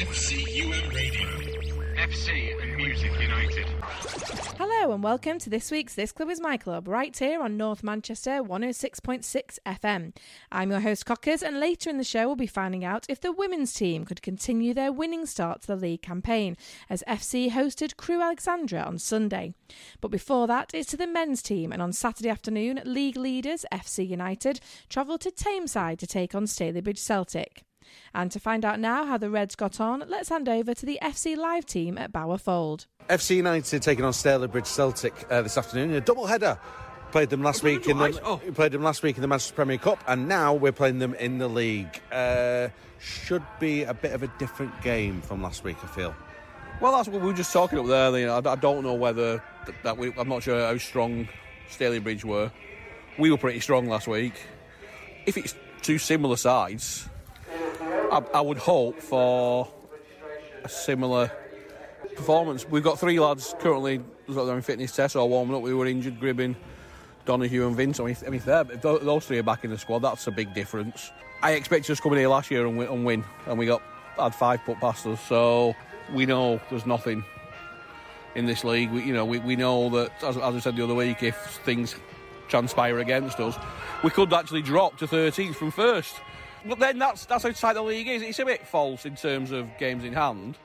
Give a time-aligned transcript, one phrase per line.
[0.00, 1.28] FCUM Radio.
[1.98, 3.66] FC and Music United.
[4.56, 7.82] Hello and welcome to this week's This Club is My Club, right here on North
[7.82, 10.16] Manchester 106.6 FM.
[10.50, 13.30] I'm your host Cockers, and later in the show we'll be finding out if the
[13.30, 16.56] women's team could continue their winning start to the league campaign,
[16.88, 19.52] as FC hosted Crewe Alexandra on Sunday.
[20.00, 24.08] But before that, it's to the men's team, and on Saturday afternoon, league leaders FC
[24.08, 27.64] United travelled to Tameside to take on Stalybridge Celtic.
[28.14, 30.98] And to find out now how the Reds got on, let's hand over to the
[31.02, 32.86] FC Live team at Bower Fold.
[33.08, 36.58] FC United taking on Stalybridge Celtic uh, this afternoon in a double header.
[37.12, 38.36] Played them last week in the Oh.
[38.54, 41.38] played them last week in the Manchester Premier Cup, and now we're playing them in
[41.38, 42.00] the league.
[42.12, 42.68] Uh,
[43.00, 46.14] should be a bit of a different game from last week, I feel.
[46.80, 48.16] Well, that's what we were just talking up there.
[48.16, 51.28] You know, I, I don't know whether th- that we, I'm not sure how strong
[51.68, 52.52] Stalybridge were.
[53.18, 54.34] We were pretty strong last week.
[55.26, 57.08] If it's two similar sides,
[57.80, 59.68] I, I would hope for
[60.64, 61.30] a similar
[62.16, 62.68] performance.
[62.68, 65.62] We've got three lads currently in fitness tests or warming up.
[65.62, 66.56] We were injured, Gribbin,
[67.24, 68.00] Donahue, and Vince.
[68.00, 71.10] I mean, if, if, those three are back in the squad, that's a big difference.
[71.42, 73.82] I expected us coming here last year and and win, and we got
[74.16, 75.20] had five put past us.
[75.22, 75.74] So
[76.12, 77.24] we know there's nothing
[78.34, 78.90] in this league.
[78.90, 81.36] We, you know, we, we know that as, as I said the other week, if
[81.64, 81.96] things
[82.48, 83.56] transpire against us,
[84.04, 86.16] we could actually drop to 13th from first.
[86.64, 88.22] But then that's that's how tight the league is.
[88.22, 90.56] It's a bit false in terms of games in hand,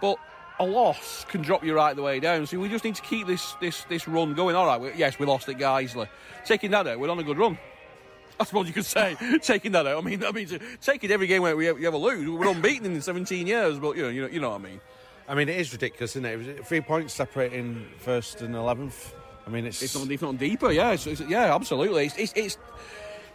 [0.00, 0.16] but
[0.58, 2.46] a loss can drop you right the way down.
[2.46, 4.56] So we just need to keep this this this run going.
[4.56, 6.08] All right, we, yes, we lost at Guiseley.
[6.44, 7.58] Taking that out, we're on a good run.
[8.40, 9.98] I suppose you could say taking that out.
[9.98, 10.48] I mean, I mean,
[10.80, 13.78] taking every game where we, we ever lose, we're unbeaten in 17 years.
[13.78, 14.80] But you know, you know, you know what I mean.
[15.28, 16.58] I mean, it is ridiculous, isn't it?
[16.58, 19.14] It Three points separating first and eleventh.
[19.46, 20.92] I mean, it's, It's not, it's not deeper, yeah.
[20.92, 22.06] It's, it's, yeah, absolutely.
[22.06, 22.58] It's, it's, it's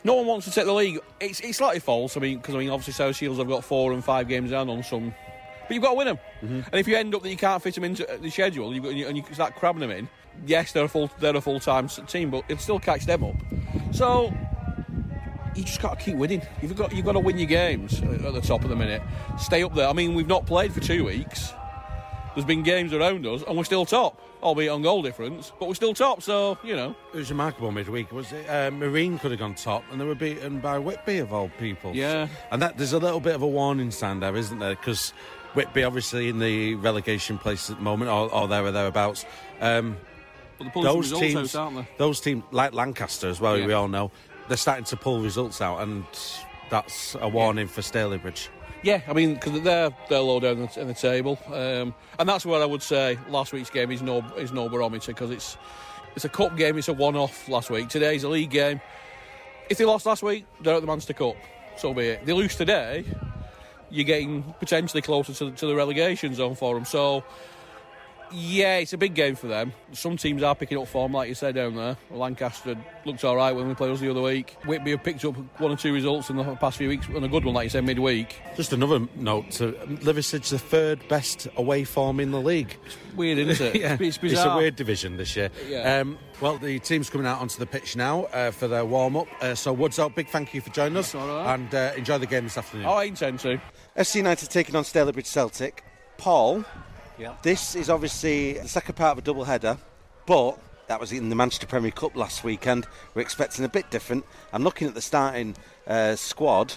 [0.07, 0.99] no one wants to take the league.
[1.19, 2.15] It's, it's slightly false.
[2.15, 4.69] I mean, because I mean, obviously South Shields have got four and five games down
[4.69, 5.13] on some,
[5.67, 6.19] but you've got to win them.
[6.41, 6.61] Mm-hmm.
[6.71, 8.83] And if you end up that you can't fit them into uh, the schedule, you've
[8.83, 10.07] got, and, you, and you start crabbing them in.
[10.45, 13.35] Yes, they're a full they're a full time team, but it still catch them up.
[13.91, 14.33] So
[15.55, 16.41] you just got to keep winning.
[16.61, 19.01] You've got you've got to win your games at the top of the minute.
[19.37, 19.89] Stay up there.
[19.89, 21.51] I mean, we've not played for two weeks.
[22.33, 25.75] There's been games around us, and we're still top, albeit on goal difference, but we're
[25.75, 26.21] still top.
[26.21, 28.11] So you know, it was remarkable midweek.
[28.11, 28.47] Was it?
[28.49, 31.95] Uh, Marine could have gone top, and they were beaten by Whitby of all people.
[31.95, 32.27] Yeah.
[32.51, 34.75] and that there's a little bit of a warning sign there, isn't there?
[34.75, 35.11] Because
[35.53, 39.25] Whitby obviously in the relegation place at the moment, or, or there or thereabouts.
[39.61, 39.97] Um,
[40.59, 41.87] but the those results teams, out, aren't they?
[41.97, 43.67] those teams like Lancaster as well, Yeah.
[43.67, 44.11] we all know,
[44.47, 46.03] they're starting to pull results out, and
[46.69, 48.49] that's a warning for Stalybridge.
[48.87, 52.61] Yeah, I mean, because they're they're low down in the table, um, and that's where
[52.61, 55.57] I would say last week's game is no is no barometer because it's
[56.15, 57.89] it's a cup game, it's a one off last week.
[57.89, 58.79] Today's a league game.
[59.69, 61.35] If they lost last week, they're at the Manchester Cup.
[61.75, 62.25] So be it.
[62.25, 63.03] They lose today,
[63.89, 66.85] you're getting potentially closer to, to the relegation zone for them.
[66.85, 67.25] So.
[68.31, 69.73] Yeah, it's a big game for them.
[69.93, 71.97] Some teams are picking up form, like you said down there.
[72.11, 74.57] Lancaster looked all right when we played us the other week.
[74.65, 77.27] Whitby have picked up one or two results in the past few weeks, and a
[77.27, 78.41] good one, like you said, midweek.
[78.55, 82.75] Just another note to Liversedge, the third best away form in the league.
[83.15, 83.75] Weird, isn't it?
[83.81, 85.49] yeah, It's, it's a weird division this year.
[85.67, 85.99] Yeah.
[85.99, 89.27] Um, well, the team's coming out onto the pitch now uh, for their warm up.
[89.41, 91.53] Uh, so, Woods out, big thank you for joining us That's all right.
[91.55, 92.85] and uh, enjoy the game this afternoon.
[92.85, 93.59] Oh, I intend to.
[93.95, 95.83] FC United taking on Stalybridge Celtic.
[96.17, 96.63] Paul,
[97.17, 97.33] Yeah.
[97.41, 99.77] this is obviously the second part of a double header,
[100.25, 102.87] but that was in the Manchester Premier Cup last weekend.
[103.13, 104.25] We're expecting a bit different.
[104.53, 105.55] I'm looking at the starting
[105.85, 106.73] uh, squad.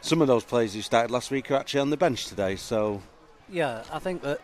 [0.00, 3.02] Some of those players who started last week are actually on the bench today, so
[3.48, 4.40] Yeah, I think that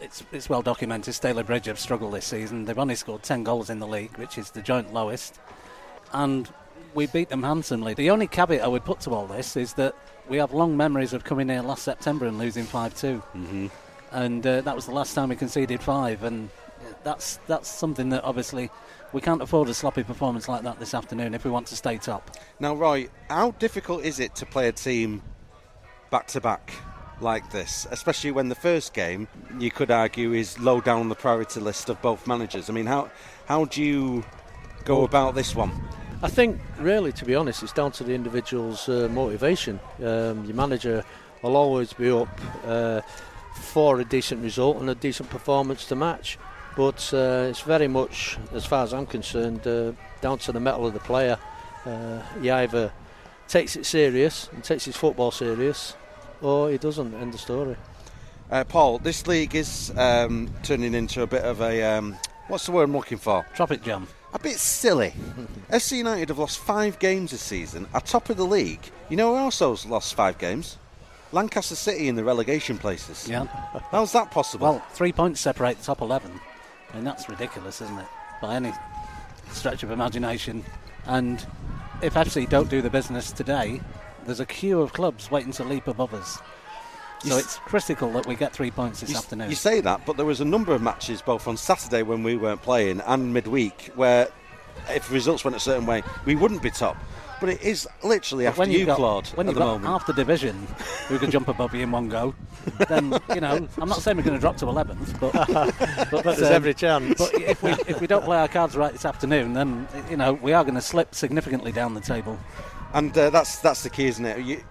[0.00, 1.14] it's it's well documented.
[1.14, 2.64] Stalybridge have struggled this season.
[2.64, 5.40] They've only scored 10 goals in the league, which is the joint lowest.
[6.12, 6.48] And
[6.94, 7.94] we beat them handsomely.
[7.94, 9.94] The only caveat I would put to all this is that
[10.28, 13.06] we have long memories of coming here last September and losing 5 2.
[13.34, 13.66] Mm-hmm.
[14.12, 16.22] And uh, that was the last time we conceded five.
[16.22, 16.50] And
[17.04, 18.70] that's, that's something that obviously
[19.12, 21.96] we can't afford a sloppy performance like that this afternoon if we want to stay
[21.98, 22.30] top.
[22.60, 25.22] Now, Roy, how difficult is it to play a team
[26.10, 26.72] back to back
[27.20, 29.26] like this, especially when the first game
[29.58, 32.70] you could argue is low down the priority list of both managers?
[32.70, 33.10] I mean, how
[33.46, 34.24] how do you
[34.84, 35.72] go about this one?
[36.22, 39.78] I think, really, to be honest, it's down to the individual's uh, motivation.
[39.98, 41.04] Um, your manager
[41.42, 42.28] will always be up
[42.66, 43.00] uh,
[43.58, 46.38] for a decent result and a decent performance to match.
[46.76, 50.86] But uh, it's very much, as far as I'm concerned, uh, down to the mettle
[50.86, 51.38] of the player.
[51.84, 52.92] Uh, he either
[53.48, 55.94] takes it serious and takes his football serious,
[56.40, 57.14] or he doesn't.
[57.14, 57.76] End the story.
[58.50, 62.16] Uh, Paul, this league is um, turning into a bit of a um,
[62.46, 63.44] what's the word I'm looking for?
[63.54, 64.06] Traffic jam.
[64.32, 65.14] A bit silly.
[65.70, 68.80] FC United have lost five games this season, are top of the league.
[69.08, 70.76] You know who else has lost five games?
[71.32, 73.28] Lancaster City in the relegation places.
[73.28, 73.44] Yeah.
[73.90, 74.66] How's that possible?
[74.66, 76.30] Well, three points separate the top 11.
[76.90, 78.06] I mean, that's ridiculous, isn't it?
[78.40, 78.72] By any
[79.52, 80.64] stretch of imagination.
[81.06, 81.44] And
[82.02, 83.80] if FC don't do the business today,
[84.24, 86.38] there's a queue of clubs waiting to leap above us.
[87.20, 89.50] So s- it's critical that we get three points this you, afternoon.
[89.50, 92.36] you say that, but there was a number of matches both on Saturday when we
[92.36, 94.28] weren't playing and midweek where
[94.88, 96.96] if results went a certain way, we wouldn't be top.
[97.40, 99.64] But it is literally But after when you, you've got, Claude, when at you've the
[99.64, 99.86] got moment.
[99.86, 100.66] half the division
[101.08, 102.34] who could jump above you in one go,
[102.88, 105.32] then you know I'm not saying we're going to drop to 11th, but
[106.10, 107.16] but, But there's um, every chance.
[107.18, 110.32] But if we if we don't play our cards right this afternoon, then you know
[110.34, 112.38] we are going to slip significantly down the table.
[112.94, 114.44] And uh, that's that's the key, isn't it?
[114.44, 114.62] You,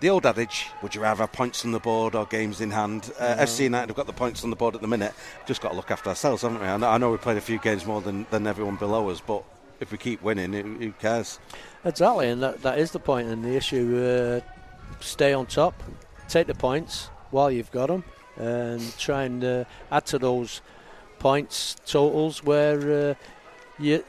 [0.00, 3.10] the old adage: Would you rather have points on the board or games in hand?
[3.18, 5.14] Uh, FC United have got the points on the board at the minute.
[5.46, 6.66] Just got to look after ourselves, haven't we?
[6.66, 9.20] I know, I know we played a few games more than, than everyone below us,
[9.20, 9.44] but
[9.78, 11.38] if we keep winning, who, who cares?
[11.84, 14.42] Exactly, and that, that is the point and the issue.
[14.42, 14.46] Uh,
[15.00, 15.74] stay on top,
[16.28, 18.04] take the points while you've got them,
[18.36, 20.60] and try and uh, add to those
[21.18, 23.14] points totals where uh,
[23.78, 24.04] you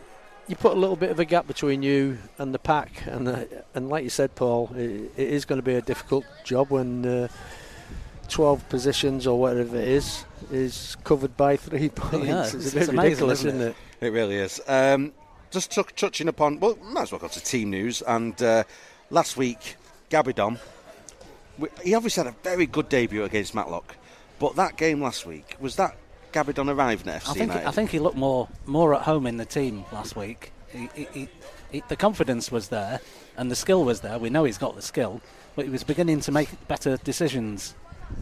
[0.48, 3.06] you put a little bit of a gap between you and the pack.
[3.06, 6.26] And uh, and like you said, Paul, it, it is going to be a difficult
[6.44, 7.06] job when.
[7.06, 7.28] Uh,
[8.30, 10.24] 12 positions or whatever it is
[10.54, 12.28] is covered by three points.
[12.28, 13.76] Yeah, it's, it's- a bit it's amazing, ridiculous, isn't isn't it?
[14.00, 14.06] it?
[14.08, 14.62] It really is.
[14.70, 15.12] Um,
[15.52, 18.02] just t- touching upon, well, might as well go to team news.
[18.02, 18.64] And uh,
[19.10, 19.76] last week,
[20.10, 20.60] Gabidon,
[21.84, 23.96] he obviously had a very good debut against Matlock,
[24.40, 25.96] but that game last week was that
[26.34, 27.68] Gabidon arriving at FC I think United.
[27.68, 30.52] I think he looked more more at home in the team last week.
[30.70, 31.30] He, he, he,
[31.72, 33.02] he, the confidence was there
[33.38, 34.18] and the skill was there.
[34.18, 35.22] We know he's got the skill,
[35.56, 37.76] but he was beginning to make better decisions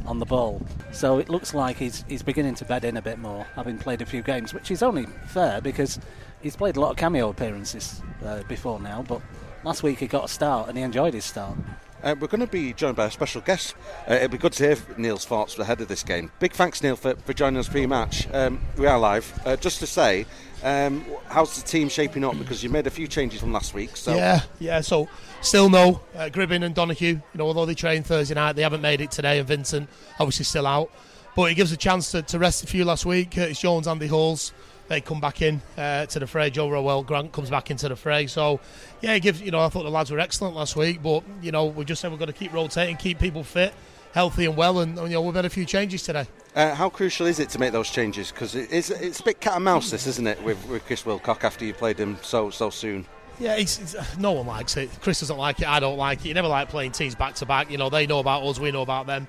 [0.05, 0.61] on the ball.
[0.91, 4.01] So it looks like he's he's beginning to bed in a bit more, having played
[4.01, 5.99] a few games, which is only fair because
[6.41, 9.03] he's played a lot of cameo appearances uh, before now.
[9.07, 9.21] But
[9.63, 11.57] last week he got a start and he enjoyed his start.
[12.01, 13.75] Uh, we're going to be joined by a special guest.
[14.09, 16.31] Uh, it'd be good to hear Neil's thoughts for ahead of this game.
[16.39, 18.25] Big thanks, Neil, for, for joining us pre-match.
[18.33, 19.37] Um, we are live.
[19.45, 20.25] Uh, just to say,
[20.63, 22.37] um, how's the team shaping up?
[22.39, 23.97] Because you made a few changes from last week.
[23.97, 24.79] So Yeah, yeah.
[24.79, 25.09] So
[25.41, 27.15] still no uh, Gribbin and Donahue.
[27.15, 29.39] You know, although they trained Thursday night, they haven't made it today.
[29.39, 29.89] And Vincent
[30.19, 30.89] obviously still out,
[31.35, 33.31] but it gives a chance to, to rest a few last week.
[33.31, 34.53] Curtis Jones, Andy Halls,
[34.89, 36.49] they come back in uh, to the fray.
[36.49, 38.27] Joe Rowell Grant comes back into the fray.
[38.27, 38.59] So
[39.01, 39.41] yeah, it gives.
[39.41, 42.01] You know, I thought the lads were excellent last week, but you know, we just
[42.01, 43.73] said we've got to keep rotating, keep people fit.
[44.11, 46.25] Healthy and well, and you know we've had a few changes today.
[46.55, 48.31] Uh, how crucial is it to make those changes?
[48.31, 51.43] Because it's, it's a bit cat and mouse, this, isn't it, with, with Chris Wilcock
[51.43, 53.05] after you played him so so soon?
[53.39, 54.89] Yeah, it's, it's, no one likes it.
[55.01, 55.67] Chris doesn't like it.
[55.67, 56.29] I don't like it.
[56.29, 57.69] You never like playing teams back to back.
[57.69, 59.27] You know, they know about us, we know about them.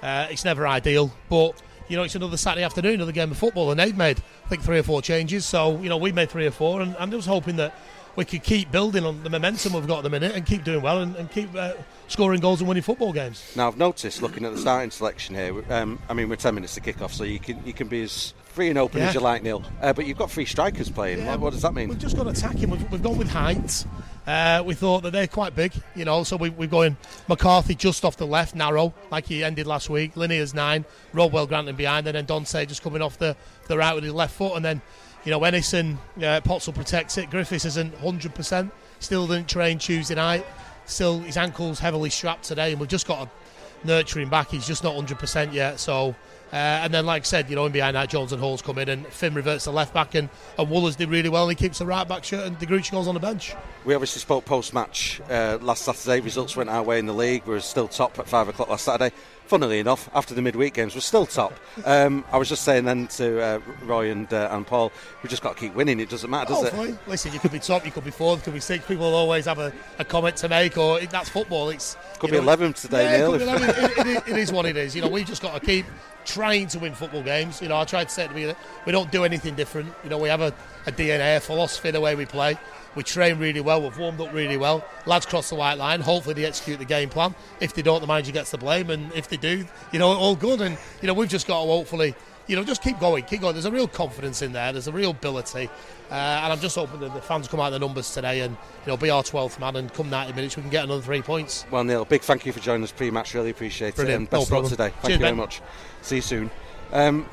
[0.00, 1.60] Uh, it's never ideal, but
[1.90, 4.62] you know, it's another Saturday afternoon, another game of football, and they've made I think
[4.62, 5.44] three or four changes.
[5.44, 7.74] So you know, we made three or four, and I'm just hoping that
[8.16, 10.82] we could keep building on the momentum we've got at the minute and keep doing
[10.82, 11.74] well and, and keep uh,
[12.08, 13.52] scoring goals and winning football games.
[13.54, 15.64] Now, I've noticed looking at the starting selection here.
[15.72, 18.02] Um, I mean, we're ten minutes to kick off, so you can you can be
[18.02, 19.08] as free and open Yeah.
[19.08, 19.62] as you like, Neil.
[19.80, 21.18] Uh, but you've got three strikers playing.
[21.20, 21.88] Yeah, what, what does that mean?
[21.88, 22.68] We've just got attacking.
[22.70, 23.86] We've, we've gone with Heights.
[24.30, 26.96] Uh, we thought that they're quite big, you know, so we, we're going
[27.26, 30.16] McCarthy just off the left, narrow, like he ended last week.
[30.16, 33.36] Linney's nine, Rodwell Granton behind, and then Dante just coming off the,
[33.66, 34.54] the right with his left foot.
[34.54, 34.82] And then,
[35.24, 37.28] you know, Ennison, uh, Potts protects it.
[37.28, 40.46] Griffiths isn't 100%, still didn't train Tuesday night.
[40.86, 43.30] Still, his ankle's heavily strapped today, and we've just got to
[43.84, 44.52] nurture him back.
[44.52, 46.14] He's just not 100% yet, so.
[46.52, 48.78] Uh, and then, like I said, you know, in behind that, Jones and Halls come
[48.78, 50.28] in, and Finn reverts to left back, and,
[50.58, 52.90] and Woolers did really well, and he keeps the right back shirt, and De Grucci
[52.90, 53.54] goes on the bench.
[53.84, 56.20] We obviously spoke post match uh, last Saturday.
[56.20, 57.44] Results went our way in the league.
[57.46, 59.14] We were still top at five o'clock last Saturday.
[59.46, 61.52] Funnily enough, after the midweek games, we're still top.
[61.84, 64.92] Um, I was just saying then to uh, Roy and uh, and Paul,
[65.24, 65.98] we just got to keep winning.
[65.98, 66.96] It doesn't matter, does oh, it?
[67.08, 68.86] Listen, you could be top, you could be fourth, you could be sixth.
[68.86, 71.70] People will always have a, a comment to make, or that's football.
[71.70, 73.30] It's Could you be 11 today, yeah, Neil.
[73.32, 73.68] could be 11.
[73.70, 74.94] It- it- it- it is what it is.
[74.94, 75.86] You know, we've just got to keep
[76.24, 77.60] trying to win football games.
[77.62, 79.92] You know, I tried to say to me that we don't do anything different.
[80.04, 80.52] You know, we have a,
[80.86, 82.56] a DNA, a philosophy the way we play.
[82.96, 83.80] We train really well.
[83.82, 84.84] We've warmed up really well.
[85.06, 86.00] Lads cross the white line.
[86.00, 87.34] Hopefully, they execute the game plan.
[87.60, 88.90] If they don't, the manager gets the blame.
[88.90, 90.60] And if they do, you know, all good.
[90.60, 92.14] And you know, we've just got to hopefully,
[92.46, 93.54] you know, just keep going, keep going.
[93.54, 94.72] There's a real confidence in there.
[94.72, 95.68] There's a real ability.
[96.10, 98.56] Uh, and I'm just hoping that the fans come out of the numbers today and
[98.84, 99.76] you know be our 12th man.
[99.76, 101.64] And come 90 minutes, we can get another three points.
[101.70, 103.34] Well, Neil, big thank you for joining us pre-match.
[103.34, 104.14] Really appreciate Brilliant.
[104.14, 104.22] it.
[104.22, 104.88] And best No of luck today.
[104.88, 105.36] Thank Cheers, you very Ben.
[105.36, 105.62] much.
[106.02, 106.50] See you soon.
[106.92, 107.26] Um,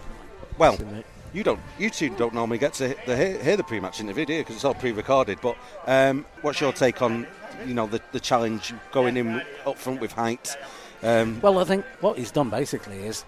[0.60, 4.00] well, you, you don't, you two don't normally get to the, hear, hear the pre-match
[4.00, 4.40] interview, do you?
[4.42, 5.40] Because it's all pre-recorded.
[5.42, 7.26] But um, what's your take on,
[7.66, 10.56] you know, the, the challenge going in up front with height?
[11.04, 13.24] Um, Well, I think what he's done basically is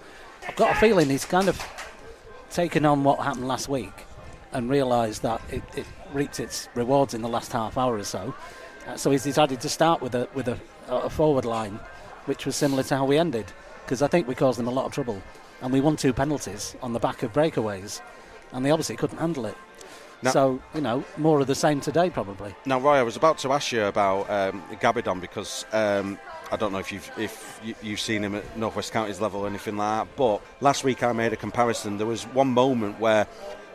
[0.50, 1.64] I've got a feeling he's kind of
[2.50, 3.94] taken on what happened last week
[4.52, 8.34] and realised that it, it reaped its rewards in the last half hour or so.
[8.88, 11.80] Uh, so he's decided to start with a with a, a forward line
[12.26, 13.46] which was similar to how we ended,
[13.86, 15.22] because I think we caused them a lot of trouble,
[15.62, 18.02] and we won two penalties on the back of breakaways,
[18.52, 19.56] and they obviously couldn't handle it.
[20.24, 22.56] Now- so you know, more of the same today probably.
[22.66, 26.18] Now, Roy, I was about to ask you about um, Gabidon because um,
[26.52, 29.48] I don't know if you've if you, you've seen him at Northwest Counties level or
[29.48, 30.16] anything like that.
[30.16, 31.98] But last week I made a comparison.
[31.98, 33.28] There was one moment where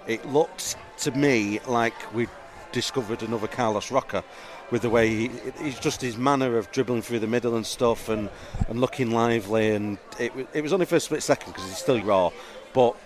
[0.06, 2.26] it looked to me like we
[2.72, 4.24] discovered another Carlos Roca
[4.70, 5.30] with the way he,
[5.62, 8.28] he's just his manner of dribbling through the middle and stuff and,
[8.68, 9.70] and looking lively.
[9.70, 12.30] And it, it was only for a split second because he's still raw.
[12.72, 12.96] But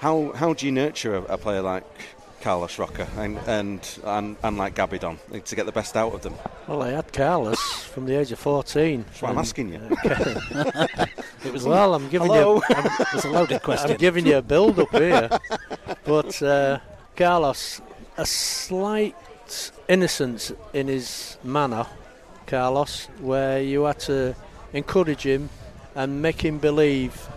[0.00, 1.84] how how do you nurture a, a player like
[2.40, 6.34] Carlos Roca and and, and and like Gabidon to get the best out of them?
[6.66, 9.04] Well, I had Carlos from the age of 14.
[9.04, 9.80] That's what I'm asking you.
[11.44, 12.56] It was Well, I'm giving Hello?
[12.56, 12.62] you.
[12.68, 13.90] I'm, it was a loaded question.
[13.92, 15.28] I'm giving you a build up here.
[16.04, 16.78] But uh,
[17.16, 17.80] Carlos,
[18.16, 19.16] a slight
[19.88, 21.86] innocence in his manner,
[22.46, 24.34] Carlos, where you had to
[24.72, 25.50] encourage him
[25.94, 27.28] and make him believe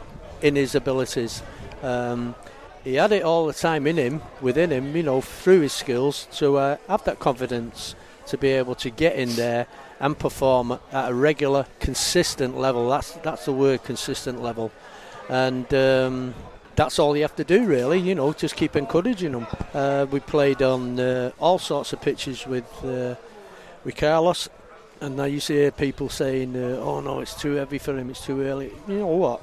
[0.42, 1.42] in his abilities.
[1.82, 2.36] Um,
[2.84, 6.28] he had it all the time in him, within him, you know, through his skills
[6.34, 7.96] to uh, have that confidence
[8.28, 9.68] to be able to get in there
[10.02, 12.90] and perform at a regular, consistent level.
[12.90, 14.72] That's that's the word, consistent level,
[15.30, 16.34] and um,
[16.76, 18.00] that's all you have to do, really.
[18.00, 19.48] You know, just keep encouraging them.
[19.74, 23.16] Uh, we played on uh, all sorts of pitches with uh,
[23.86, 24.50] with Carlos,
[25.00, 28.10] and now you see hear people saying, uh, "Oh no, it's too heavy for him.
[28.10, 29.42] It's too early." You know what?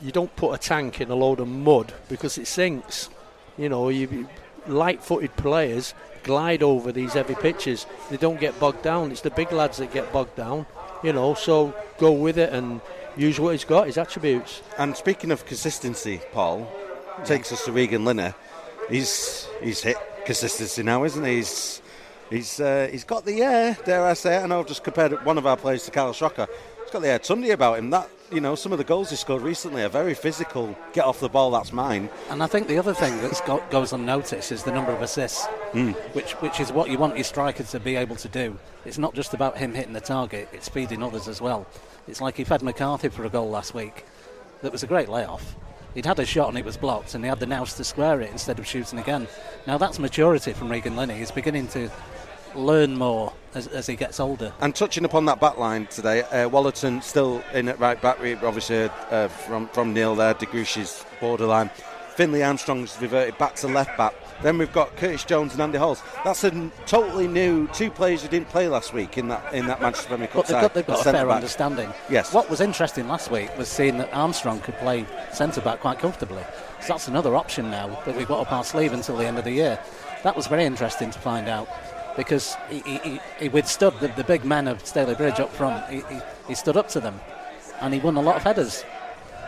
[0.00, 3.10] You don't put a tank in a load of mud because it sinks.
[3.58, 4.28] You know, you,
[4.68, 7.86] you light-footed players glide over these heavy pitches.
[8.10, 9.12] They don't get bogged down.
[9.12, 10.66] It's the big lads that get bogged down.
[11.02, 12.80] You know, so go with it and
[13.16, 14.62] use what he's got, his attributes.
[14.78, 16.70] And speaking of consistency, Paul
[17.24, 18.32] takes us to Regan Linney.
[18.90, 21.36] He's he's hit consistency now, isn't he?
[21.36, 21.82] He's
[22.30, 23.76] he's uh, he's got the air.
[23.84, 24.36] Dare I say?
[24.36, 26.48] I know I've just compared one of our players to Carlos Roca.
[26.82, 27.90] He's got the air Tundy about him.
[27.90, 30.76] That you know, some of the goals he scored recently are very physical.
[30.92, 32.10] Get off the ball, that's mine.
[32.30, 35.46] And I think the other thing that go- goes unnoticed is the number of assists,
[35.72, 35.92] hmm.
[36.12, 38.58] which which is what you want your striker to be able to do.
[38.84, 41.66] It's not just about him hitting the target; it's feeding others as well.
[42.08, 44.04] It's like he fed McCarthy for a goal last week.
[44.62, 45.56] That was a great layoff.
[45.94, 48.20] He'd had a shot and it was blocked, and he had the nous to square
[48.20, 49.28] it instead of shooting again.
[49.66, 51.14] Now that's maturity from Regan Linney.
[51.14, 51.90] He's beginning to
[52.56, 54.52] learn more as, as he gets older.
[54.60, 58.20] And touching upon that back line today, uh, Wallerton still in at right back.
[58.20, 60.34] We obviously heard uh, from from Neil there.
[60.34, 61.70] De Degucci's borderline.
[62.14, 64.14] Finley Armstrong's reverted back to left back.
[64.42, 66.02] Then we've got Curtis Jones and Andy Halls.
[66.24, 69.66] That's a n- totally new two players who didn't play last week in that in
[69.66, 71.36] that Manchester Premier Cup But they've got, they've got a fair back.
[71.36, 71.92] understanding.
[72.10, 72.32] Yes.
[72.32, 76.42] What was interesting last week was seeing that Armstrong could play centre back quite comfortably.
[76.80, 79.44] So that's another option now that we've got up our sleeve until the end of
[79.44, 79.78] the year.
[80.22, 81.68] That was very interesting to find out
[82.16, 85.88] because he, he, he- withstood the, the big men of Stalybridge up front.
[85.90, 86.02] He,
[86.48, 87.20] he, stood up to them
[87.80, 88.84] and he won a lot of headers.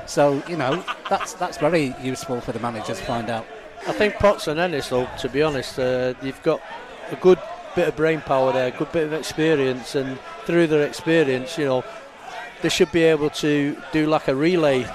[0.07, 3.47] So, you know, that's, that's very useful for the manager to find out.
[3.87, 6.61] I think Potts and Ennis, though, to be honest, uh, you've got
[7.11, 7.39] a good
[7.75, 11.67] bit of brain power there, a good bit of experience, and through their experience, you
[11.67, 11.85] know,
[12.61, 14.87] they should be able to do like a relay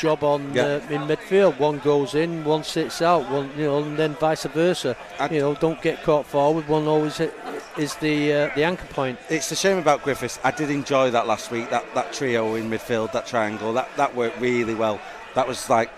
[0.00, 0.62] job on Yeah.
[0.64, 1.58] uh, in midfield.
[1.58, 4.96] One goes in, one sits out, one you know, and then vice versa.
[5.18, 6.66] I'd- you know, don't get caught forward.
[6.68, 7.32] One always hit,
[7.76, 9.18] is the uh, the anchor point.
[9.28, 10.38] It's a shame about Griffiths.
[10.42, 11.70] I did enjoy that last week.
[11.70, 14.98] That that trio in midfield, that triangle, that that worked really well.
[15.34, 15.90] That was like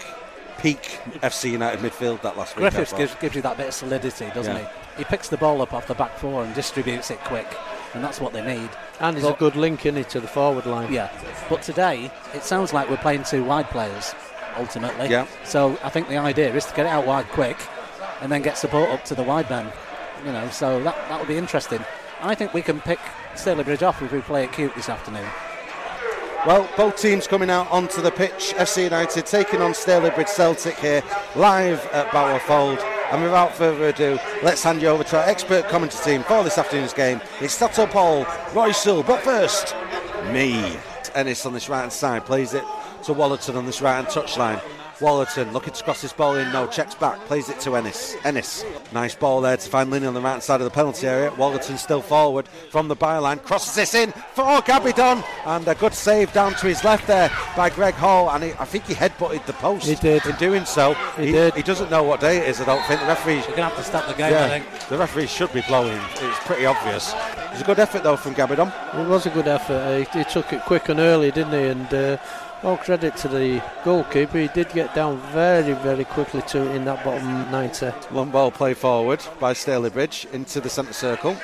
[0.58, 2.62] peak FC United midfield that last week.
[2.62, 4.62] Griffiths gives, gives you that bit of solidity, doesn't Yeah.
[4.96, 4.98] he?
[4.98, 7.46] He picks the ball up off the back four and distributes it quick,
[7.94, 8.68] and that's what they need.
[9.02, 10.92] And he's a good link in it to the forward line.
[10.92, 11.10] Yeah,
[11.50, 14.14] but today it sounds like we're playing two wide players
[14.56, 15.08] ultimately.
[15.08, 15.26] Yeah.
[15.44, 17.56] So I think the idea is to get it out wide quick,
[18.20, 19.70] and then get support up to the wide men.
[20.24, 21.84] You know, so that that would be interesting.
[22.20, 23.00] I think we can pick
[23.34, 25.26] Stalybridge off if we play it cute this afternoon.
[26.46, 28.54] Well, both teams coming out onto the pitch.
[28.56, 31.02] FC United taking on Stalybridge Celtic here,
[31.34, 32.78] live at Bower Fold.
[33.12, 36.56] And without further ado, let's hand you over to our expert commentary team for this
[36.56, 37.20] afternoon's game.
[37.42, 39.76] It's Stato Paul, Roy but first,
[40.32, 40.78] me.
[41.14, 42.64] Ennis on this right hand side plays it
[43.02, 44.62] to Wallerton on this right hand touchline.
[45.02, 48.16] Wallerton looking to cross this ball in, no, checks back, plays it to Ennis.
[48.24, 51.30] Ennis, nice ball there to find Linney on the right side of the penalty area.
[51.32, 56.32] Wallerton still forward from the byline, crosses this in for Gabidon, and a good save
[56.32, 58.30] down to his left there by Greg Hall.
[58.30, 60.24] And he, I think he headbutted the post He did.
[60.24, 60.94] in doing so.
[61.16, 61.54] He did.
[61.54, 63.00] He doesn't know what day it is, I don't think.
[63.00, 64.26] The referee We're gonna have to stop the game.
[64.26, 64.88] I yeah, think.
[64.88, 66.00] the referee should be blowing.
[66.12, 67.12] It's pretty obvious.
[67.12, 68.72] It was a good effort though from Gabidon.
[68.94, 70.06] It was a good effort.
[70.12, 71.66] He, he took it quick and early, didn't he?
[71.66, 72.16] And uh,
[72.62, 74.38] all credit to the goalkeeper.
[74.38, 77.92] He did get down very, very quickly to in that bottom 90.
[78.12, 81.36] Long ball play forward by Stalybridge into the centre circle.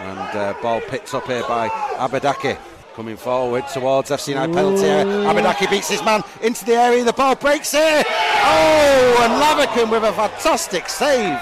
[0.00, 2.58] And uh, ball picked up here by Abadaki.
[2.94, 5.06] Coming forward towards FC United penalty area.
[5.06, 7.04] Abadaki beats his man into the area.
[7.04, 8.02] The ball breaks here.
[8.06, 11.40] Oh, and Lavercombe with a fantastic save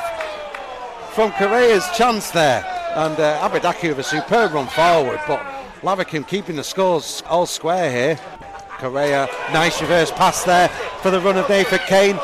[1.12, 2.64] from Correa's chance there.
[2.94, 5.20] And uh, Abadaki with a superb run forward.
[5.26, 5.40] But
[5.82, 8.39] Lavercombe keeping the scores all square here.
[8.80, 10.68] Correa, nice reverse pass there
[11.02, 12.18] for the run of Nathan Kane.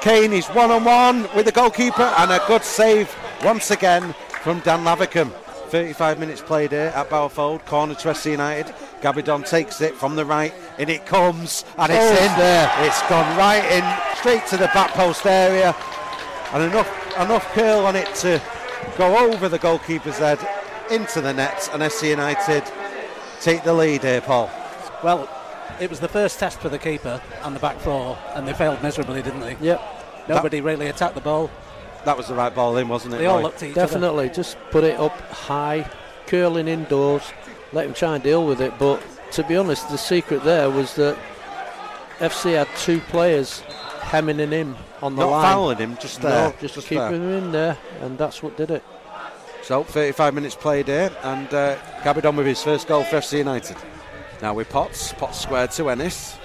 [0.00, 4.60] Kane is one on one with the goalkeeper and a good save once again from
[4.60, 5.30] Dan Lavercombe.
[5.68, 8.74] 35 minutes played here at Bower Fold, corner to FC United.
[9.02, 12.24] Gabidon takes it from the right, and it comes, and it's Oh.
[12.24, 12.72] in there.
[12.80, 13.84] It's gone right in,
[14.16, 15.76] straight to the back post area,
[16.54, 16.88] and enough
[17.20, 18.40] enough curl on it to
[18.96, 20.38] go over the goalkeeper's head
[20.90, 22.62] into the net, and FC United
[23.42, 24.50] take the lead here, Paul.
[25.02, 25.28] Well,
[25.80, 28.82] it was the first test for the keeper and the back four, and they failed
[28.82, 29.56] miserably, didn't they?
[29.60, 29.80] Yep,
[30.28, 31.50] Nobody really attacked the ball.
[32.04, 33.18] That was the right ball in, wasn't it?
[33.18, 33.86] They all looked at each other.
[33.86, 34.30] definitely.
[34.30, 35.88] Just put it up high,
[36.26, 37.22] curling indoors,
[37.72, 38.72] let him try and deal with it.
[38.78, 41.16] But to be honest, the secret there was that
[42.18, 43.60] FC had two players
[44.00, 45.42] hemming in him on the Not line.
[45.44, 46.48] fouling him, just there.
[46.50, 47.14] No, just, just keeping there.
[47.14, 48.82] him in there, and that's what did it.
[49.62, 53.76] So 35 minutes played here, and uh, Gabidon with his first goal for FC United.
[54.40, 56.38] Now with Potts, Potts squared to Ennis.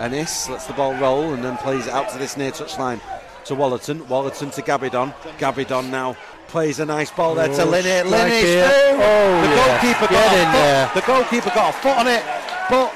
[0.00, 3.00] Ennis lets the ball roll and then plays it out to this near touchline
[3.44, 4.00] to Wallerton.
[4.06, 5.14] Wallerton to Gabidon.
[5.38, 6.16] Gabidon now
[6.48, 7.88] plays a nice ball there to Oh, Linney.
[7.88, 8.62] strike Linney's through.
[8.62, 9.66] Oh, the yeah.
[9.82, 10.52] goalkeeper Get got a in foot.
[10.52, 10.90] there.
[10.94, 12.22] The goalkeeper got a foot on it,
[12.68, 12.94] but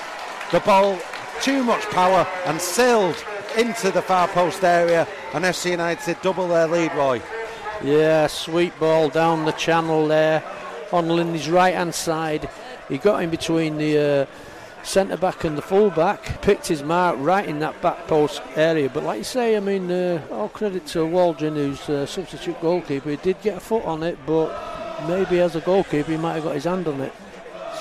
[0.50, 0.98] the ball
[1.40, 3.22] too much power and sailed
[3.56, 5.06] into the far post area.
[5.34, 7.22] And FC United double their lead, Roy.
[7.82, 10.42] Yeah, sweet ball down the channel there
[10.92, 12.48] on Linney's right hand side.
[12.88, 17.16] He got in between the uh, centre back and the full back, picked his mark
[17.18, 18.88] right in that back post area.
[18.88, 23.10] But like you say, I mean, uh, all credit to Waldron, who's uh, substitute goalkeeper.
[23.10, 24.48] He did get a foot on it, but
[25.08, 27.12] maybe as a goalkeeper, he might have got his hand on it.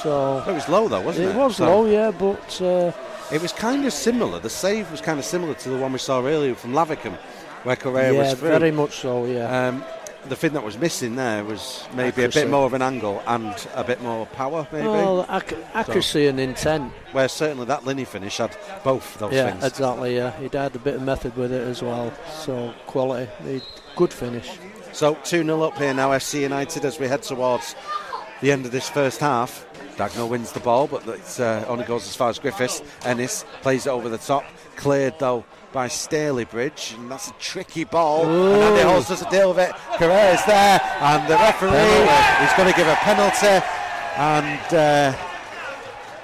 [0.02, 1.36] So It was low though, wasn't it?
[1.36, 2.92] it was So- low, yeah, but uh,
[3.32, 4.40] It was kind of similar.
[4.40, 7.18] The save was kind of similar to the one we saw earlier from Lavercombe,
[7.64, 8.50] where Correa yeah, was through.
[8.50, 9.68] very much so, yeah.
[9.70, 9.84] Um,
[10.30, 13.68] the thing that was missing there was maybe a bit more of an angle and
[13.76, 14.88] a bit more power, maybe.
[14.88, 16.92] well, ac- accuracy and intent.
[17.12, 19.64] Where certainly that Linney finish had both those Yeah, things.
[19.64, 20.16] exactly.
[20.16, 22.12] Yeah, he'd had a bit of method with it as well.
[22.42, 24.50] So quality, He'd- good finish.
[24.92, 27.76] So 2 0 up here now, FC United, as we head towards
[28.42, 29.66] the end of this first half.
[29.98, 32.82] Dagnall wins the ball, but it uh, only goes as far as Griffiths.
[33.06, 34.44] Ennis plays it over the top.
[34.76, 38.26] Cleared, though, by Stalybridge, and that's a tricky ball.
[38.26, 39.76] And Andy Halls doesn't deal with it.
[39.98, 42.46] Correa's there, and the referee Penalty.
[42.46, 43.66] is going to give a penalty.
[44.16, 45.18] And uh,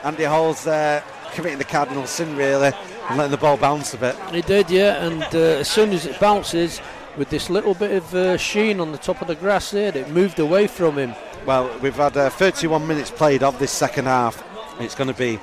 [0.06, 2.72] Andy Halls there committing the cardinal sin, really,
[3.10, 4.16] and letting the ball bounce a bit.
[4.32, 5.06] He did, yeah.
[5.06, 6.80] And uh, as soon as it bounces,
[7.18, 10.10] with this little bit of uh, sheen on the top of the grass there, it
[10.12, 11.14] moved away from him.
[11.46, 14.42] Well, we've had uh, 31 minutes played of this second half.
[14.80, 15.42] It's going to be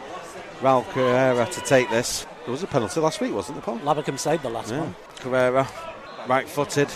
[0.61, 2.25] Raul Carrera to take this.
[2.49, 3.79] There was a penalty last week, wasn't there, Paul?
[3.81, 4.79] Lavercombe saved the last Yeah.
[4.81, 4.95] one.
[5.21, 5.69] Carrera,
[6.27, 6.89] right footed.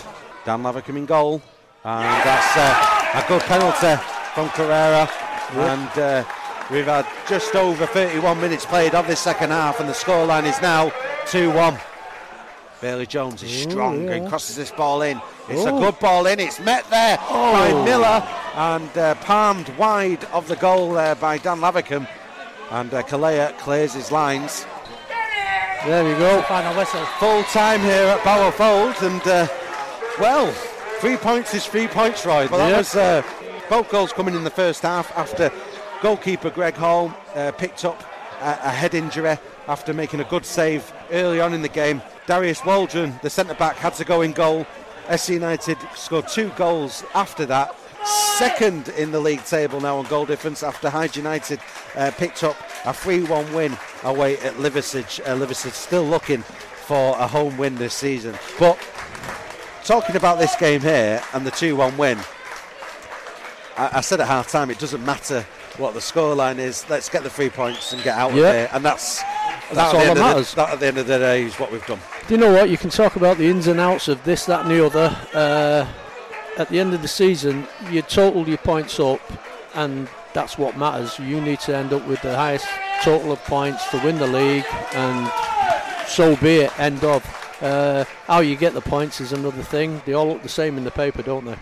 [0.45, 1.43] Dan Lavercombe in goal.
[1.83, 4.01] And that's uh, a good penalty
[4.33, 5.07] from Carrera.
[5.51, 6.23] And uh,
[6.71, 10.59] we've had just over 31 minutes played of this second half, and the scoreline is
[10.59, 10.91] now
[11.27, 11.77] 2 1.
[12.81, 15.21] Bailey Jones is strong and crosses this ball in.
[15.49, 15.79] It's a Oh.
[15.79, 16.39] good ball in.
[16.39, 21.59] It's met there by Miller and uh, palmed wide of the goal there by Dan
[21.59, 22.07] Lavercombe.
[22.71, 24.65] And uh, Kalea clears his lines.
[25.85, 26.41] There we go.
[26.43, 27.03] Final whistle.
[27.19, 29.47] Full time here at Bower Fold, and uh,
[30.17, 30.49] well,
[30.99, 32.77] three points is three points, that Yep.
[32.77, 33.21] was uh,
[33.69, 35.51] both goals coming in the first half after
[36.01, 38.01] goalkeeper Greg Hall uh, picked up
[38.39, 42.01] a, a head injury after making a good save early on in the game.
[42.27, 44.65] Darius Waldron, the centre back, had to go in goal.
[45.07, 47.75] FC United scored two goals after that.
[48.05, 51.59] Second in the league table now on goal difference after Hyde United
[51.95, 55.19] uh, picked up a 3 1 win away at Liversedge.
[55.21, 58.35] Uh, Liversedge still looking for a home win this season.
[58.59, 58.77] But
[59.85, 62.17] talking about this game here and the 2 1 win,
[63.77, 65.45] I, I said at half time it doesn't matter
[65.77, 68.43] what the scoreline is, let's get the three points and get out Yeah.
[68.49, 68.69] of here.
[68.73, 69.21] And that's,
[69.71, 70.53] That's at all that of the- matters.
[70.55, 71.99] that at the end of the day is what we've done.
[72.27, 72.69] Do you know what?
[72.69, 75.17] You can talk about the ins and outs of this, that, and the other.
[75.33, 75.87] Uh,
[76.57, 79.21] at the end of the season, you total your points up,
[79.75, 81.17] and that's what matters.
[81.19, 82.67] You need to end up with the highest
[83.03, 85.31] total of points to win the league, and
[86.07, 86.79] so be it.
[86.79, 87.25] End of.
[87.61, 90.01] Uh, how you get the points is another thing.
[90.05, 91.57] They all look the same in the paper, don't they?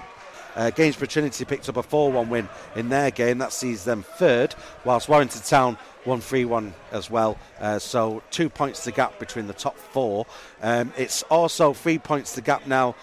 [0.56, 3.38] Uh, Gainsborough Trinity picked up a 4 1 win in their game.
[3.38, 7.38] That sees them third, whilst Warrington Town won 3 1 as well.
[7.60, 10.26] Uh, so two points to gap between the top four.
[10.62, 12.96] Um, it's also three points to gap now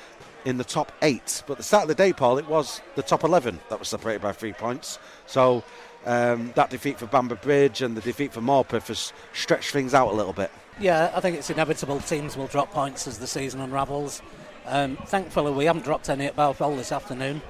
[0.49, 1.43] in the top eight.
[1.47, 4.23] But the start of the day, Paul, it was the top 11 that was separated
[4.23, 4.99] by three points.
[5.27, 5.63] So
[6.07, 10.11] um, that defeat for Bamber Bridge and the defeat for Morpeth has stretched things out
[10.11, 10.51] a little bit.
[10.81, 12.01] Yeah, I think it's inevitable.
[12.01, 14.23] Teams will drop points as the season unravels.
[14.65, 17.43] Um, thankfully, we haven't dropped any at Bower Fold this afternoon,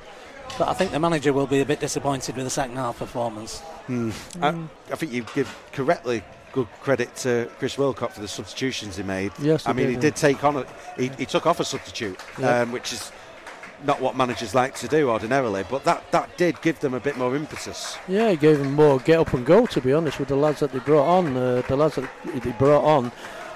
[0.59, 3.61] but I think the manager will be a bit disappointed with the second half performance.
[3.87, 4.11] Hmm.
[4.41, 4.49] I,
[4.91, 9.33] I think you give correctly good credit to Chris Wilcock for the substitutions he made.
[9.41, 10.01] Yes, I mean did, he yeah.
[10.01, 12.61] did take on a he, he took off a substitute, Yeah.
[12.63, 13.13] um, which is
[13.85, 17.17] not what managers like to do ordinarily, but that, that did give them a bit
[17.17, 17.97] more impetus.
[18.09, 19.67] Yeah, he gave them more get up and go.
[19.67, 22.09] To be honest, with the lads that they brought on, uh, the lads that
[22.43, 23.13] they brought on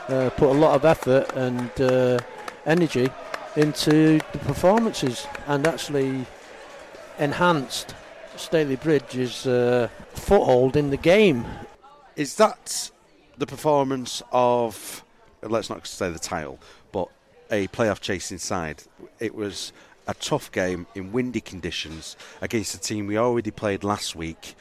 [0.09, 2.19] uh, put a lot of effort and uh,
[2.67, 3.09] energy
[3.57, 6.25] into the performances, and actually
[7.19, 7.95] enhanced
[8.37, 11.45] Stalybridge's uh, foothold in the game.
[12.17, 12.91] Is that
[13.39, 15.03] the performance of,
[15.43, 16.59] let's not say the title,
[16.93, 17.09] but
[17.51, 18.83] a playoff chasing side?
[19.19, 19.73] It was
[20.07, 24.55] a tough game in windy conditions against a team we already played last week.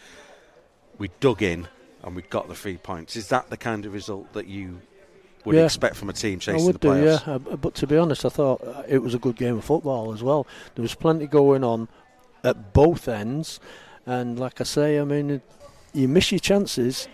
[0.97, 1.67] We dug in
[2.03, 3.15] and we got the three points.
[3.15, 4.81] Is that the kind of result that you
[5.43, 5.65] would Yeah.
[5.65, 7.19] expect from a team chasing I would the do, yeah.
[7.25, 10.13] Uh, But to be honest, I thought uh, it was a good game of football
[10.13, 10.45] as well.
[10.75, 11.87] There was plenty going on
[12.43, 13.59] at both ends,
[14.05, 15.41] and like I say, I mean,
[15.93, 17.07] you miss your chances,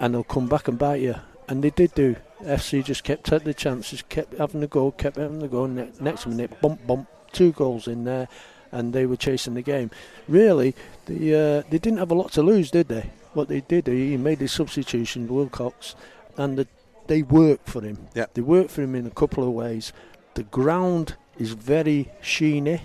[0.00, 1.16] and they'll come back and bite you.
[1.48, 2.16] And they did do.
[2.42, 5.66] FC just kept taking the chances, kept having the goal, kept having the goal.
[5.66, 8.28] Ne- next minute, bump, bump, two goals in there,
[8.70, 9.90] and they were chasing the game.
[10.28, 10.74] Really,
[11.06, 13.10] the, uh, they didn't have a lot to lose, did they?
[13.32, 15.94] What they did, he made his substitution, Wilcox,
[16.36, 16.68] and the,
[17.06, 18.08] they worked for him.
[18.14, 18.26] Yeah.
[18.34, 19.92] They worked for him in a couple of ways.
[20.34, 22.80] The ground is very sheeny.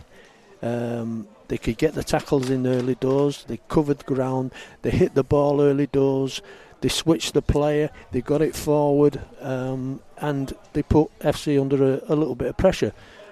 [0.62, 3.46] Um, they could get the tackles in early doors.
[3.48, 4.54] They covered ground.
[4.82, 6.42] They hit the ball early doors.
[6.84, 7.90] They switched the player.
[8.12, 12.58] They got it forward, um, and they put FC under a, a little bit of
[12.58, 12.92] pressure.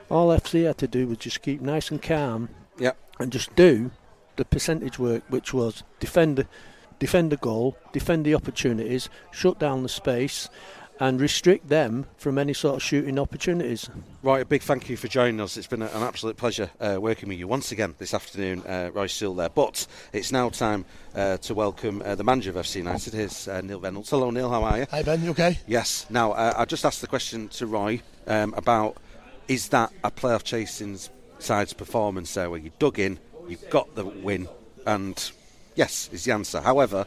[0.10, 2.48] All FC had to do was just keep nice and calm,
[2.80, 2.98] Yep.
[3.20, 3.92] and just do
[4.38, 6.48] the percentage work, which was defend, the-
[6.98, 10.48] defend the goal, defend the opportunities, shut down the space,
[11.02, 13.90] and restrict them from any sort of shooting opportunities.
[14.22, 15.58] Right, a big thank you for joining us.
[15.58, 18.92] It's been a- an absolute pleasure uh, working with you once again this afternoon, uh,
[18.94, 19.50] Roy Sewell there.
[19.50, 20.86] But it's now time
[21.16, 23.14] uh, to welcome uh, the manager of FC United.
[23.16, 24.12] Here's uh, Neil Reynolds.
[24.12, 24.48] Hello, Neil.
[24.52, 24.86] How are you?
[24.92, 25.58] Hi Ben, you okay?
[25.66, 26.06] Yes.
[26.12, 28.98] Now, uh, I just asked the question to Roy um, about
[29.48, 31.00] is that a playoff chasing
[31.40, 33.18] side's performance there, where you dug in,
[33.50, 34.48] you got the win,
[34.86, 35.32] and
[35.76, 36.62] yes, is the answer.
[36.62, 37.06] However,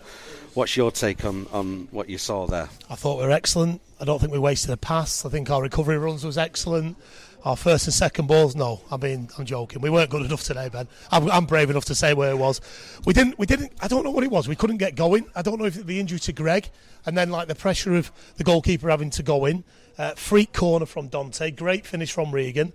[0.55, 2.69] what's your take on, on what you saw there?
[2.91, 3.81] I thought we were excellent.
[4.01, 5.25] I don't think we wasted a pass.
[5.25, 6.97] I think our recovery runs was excellent.
[7.45, 8.81] Our first and second balls, no.
[8.91, 9.83] I mean, I'm joking.
[9.83, 10.89] We weren't good enough today, Ben.
[11.11, 12.63] I'm, I'm brave enough to say where it was.
[13.05, 13.39] We didn't.
[13.39, 13.73] We didn't.
[13.83, 14.49] I don't know what it was.
[14.49, 15.27] We couldn't get going.
[15.37, 16.71] I don't know if it the injury to Greg,
[17.05, 19.63] and then like the pressure of the goalkeeper having to go in.
[19.99, 21.51] Uh, freak corner from Dante.
[21.51, 22.73] Great finish from Regan.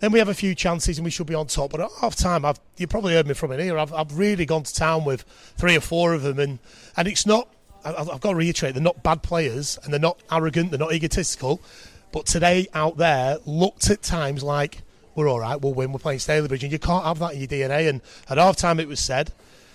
[0.00, 1.70] Then we have a few chances and we should be on top.
[1.70, 3.78] But at half time, I've you probably heard me from in here.
[3.78, 5.22] I've, I've really gone to town with
[5.56, 6.58] three or four of them, and
[6.96, 7.48] and it's not.
[7.84, 10.72] I've got to reiterate, they're not bad players and they're not arrogant.
[10.72, 11.62] They're not egotistical.
[12.10, 14.82] But today out there looked at times like
[15.14, 15.60] we're all right.
[15.60, 15.92] We'll win.
[15.92, 17.88] We're playing Stalybridge, and you can't have that in your DNA.
[17.88, 19.32] And at half time, it was said.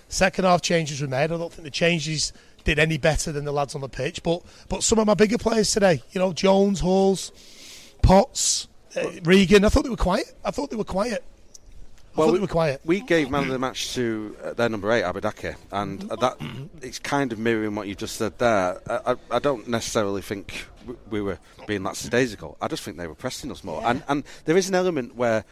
[0.09, 1.25] Second half changes were made.
[1.25, 2.33] I don't think the changes
[2.63, 4.23] did any better than the lads on the pitch.
[4.23, 7.31] But but some of my bigger players today, you know, Jones, Halls,
[8.01, 9.65] Potts, uh, Regan.
[9.65, 10.33] I thought they were quiet.
[10.43, 11.23] I thought they were quiet.
[12.13, 12.81] I thought they were quiet.
[12.85, 16.37] We gave man of the match to uh, their number eight, Abadake, and uh, that
[16.81, 18.79] it's kind of mirroring what you just said there.
[18.87, 20.67] I, I, I don't necessarily think
[21.09, 22.55] we were being that lackadaisical.
[22.61, 25.43] I just think they were pressing us more, and and there is an element where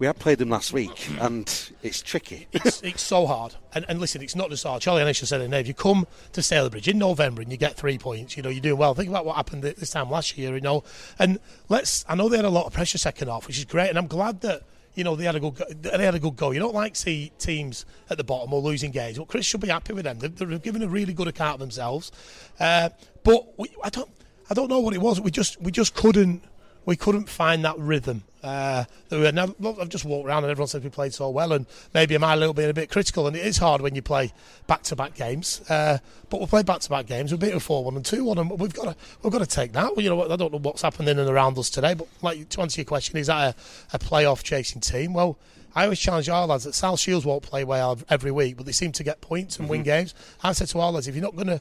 [0.00, 2.48] we had played them last week, and it's tricky.
[2.52, 3.54] it's, it's so hard.
[3.74, 4.80] And, and listen, it's not just hard.
[4.80, 5.52] Charlie Anisha said it.
[5.52, 8.62] If you come to Stalybridge in November and you get three points, you know you're
[8.62, 8.94] doing well.
[8.94, 10.84] Think about what happened this time last year, you know.
[11.18, 12.06] And let's.
[12.08, 14.06] I know they had a lot of pressure second half, which is great, and I'm
[14.06, 14.62] glad that
[14.94, 15.56] you know they had a good.
[15.56, 16.50] Go, they had a good go.
[16.50, 19.18] You don't like see teams at the bottom or losing games.
[19.18, 20.18] Well, Chris should be happy with them.
[20.18, 22.10] They're, they're giving a really good account of themselves.
[22.58, 22.88] Uh,
[23.22, 24.10] but we, I don't.
[24.48, 25.20] I don't know what it was.
[25.20, 26.42] We just we just couldn't
[26.84, 28.24] we couldn't find that rhythm.
[28.42, 29.34] Uh, that we had.
[29.34, 32.14] Now, look, I've just walked around and everyone says we played so well, and maybe
[32.14, 33.26] am I a little bit a bit critical?
[33.26, 34.32] And it is hard when you play
[34.66, 35.60] back-to-back games.
[35.68, 35.98] Uh,
[36.30, 37.32] but we played back-to-back games.
[37.32, 39.94] We beat them four-one and two-one, and we've got to we've got to take that.
[39.94, 42.48] Well, you know, I don't know what's happening in and around us today, but like
[42.48, 43.54] to answer your question, is that
[43.92, 45.12] a, a playoff chasing team?
[45.12, 45.38] Well.
[45.72, 48.72] I always challenge our lads that South Shields won't play well every week, but they
[48.72, 50.16] seem to get points and win games.
[50.42, 51.60] I said to our lads, if you're not going to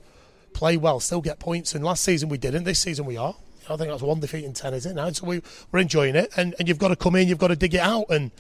[0.51, 1.75] play well, still get points.
[1.75, 2.63] And last season we didn't.
[2.63, 3.35] This season we are.
[3.69, 5.09] I think that's one defeat in ten, is it now?
[5.11, 7.55] So we, we're enjoying it, and, and you've got to come in, you've got to
[7.55, 8.31] dig it out, and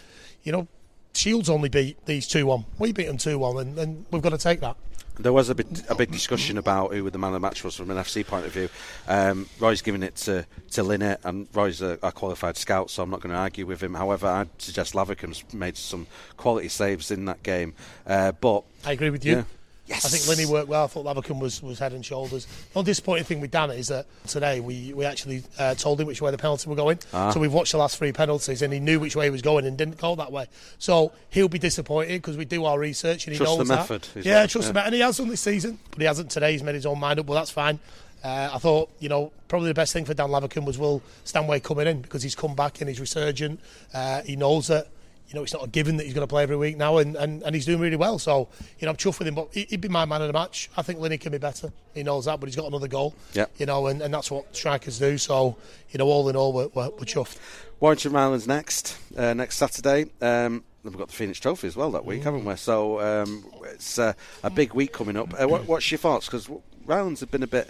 [0.43, 0.67] you know,
[1.13, 2.65] Shields only beat these two one.
[2.77, 4.75] We beat them two one, and, and we've got to take that.
[5.17, 7.75] There was a bit a big discussion about who the man of the match was
[7.75, 8.69] from an FC point of view.
[9.05, 13.09] Um, Roy's giving it to to Linney, and Roy's a, a qualified scout, so I'm
[13.09, 13.95] not going to argue with him.
[13.95, 17.73] However, I'd suggest Lavercombe's made some quality saves in that game.
[18.07, 19.37] Uh, but I agree with you.
[19.37, 19.43] yeah,
[19.89, 20.05] Yes.
[20.05, 20.83] I think Linney worked well.
[20.83, 22.45] I thought Lavercombe was, was head and shoulders.
[22.45, 26.05] The only disappointing thing with Dan is that today we, we actually uh, told him
[26.05, 26.99] which way the penalty were going.
[27.11, 27.31] Ah.
[27.31, 29.65] So we've watched the last three penalties and he knew which way he was going
[29.65, 30.45] and didn't go that way.
[30.77, 33.75] So he'll be disappointed because we do our research and he Trust knows that.
[33.89, 34.67] method, is Yeah, trust yeah.
[34.67, 34.85] the method.
[34.85, 36.51] And he has done this season, but he hasn't today.
[36.51, 37.79] He's made his own mind up, but that's fine.
[38.23, 41.61] Uh, I thought, you know, probably the best thing for Dan Lavercombe was Will Stanway
[41.61, 43.59] coming in because he's come back and he's resurgent.
[43.93, 44.87] Uh, he knows that,
[45.29, 47.15] you know, it's not a given that he's going to play every week now and,
[47.15, 48.17] and, and he's doing really well.
[48.17, 50.33] So, you know, I'm chuffed with him, but he- he'd be my man of the
[50.33, 50.69] match.
[50.75, 51.71] I think Linney can be better.
[51.93, 53.13] He knows that, but he's got another goal.
[53.33, 53.45] Yeah.
[53.57, 55.17] You know, and, and that's what strikers do.
[55.19, 55.55] So,
[55.91, 57.37] you know, all in all, we're, we're, we're chuffed.
[57.79, 60.07] Warrington Rylands next uh, next Saturday.
[60.19, 62.55] Um, we've got the Phoenix Trophy as well that week, haven't we?
[62.55, 64.13] So um, it's uh,
[64.43, 65.33] a big week coming up.
[65.39, 66.25] Uh, what, what's your thoughts?
[66.25, 66.49] Because
[66.85, 67.69] Rylands have been a bit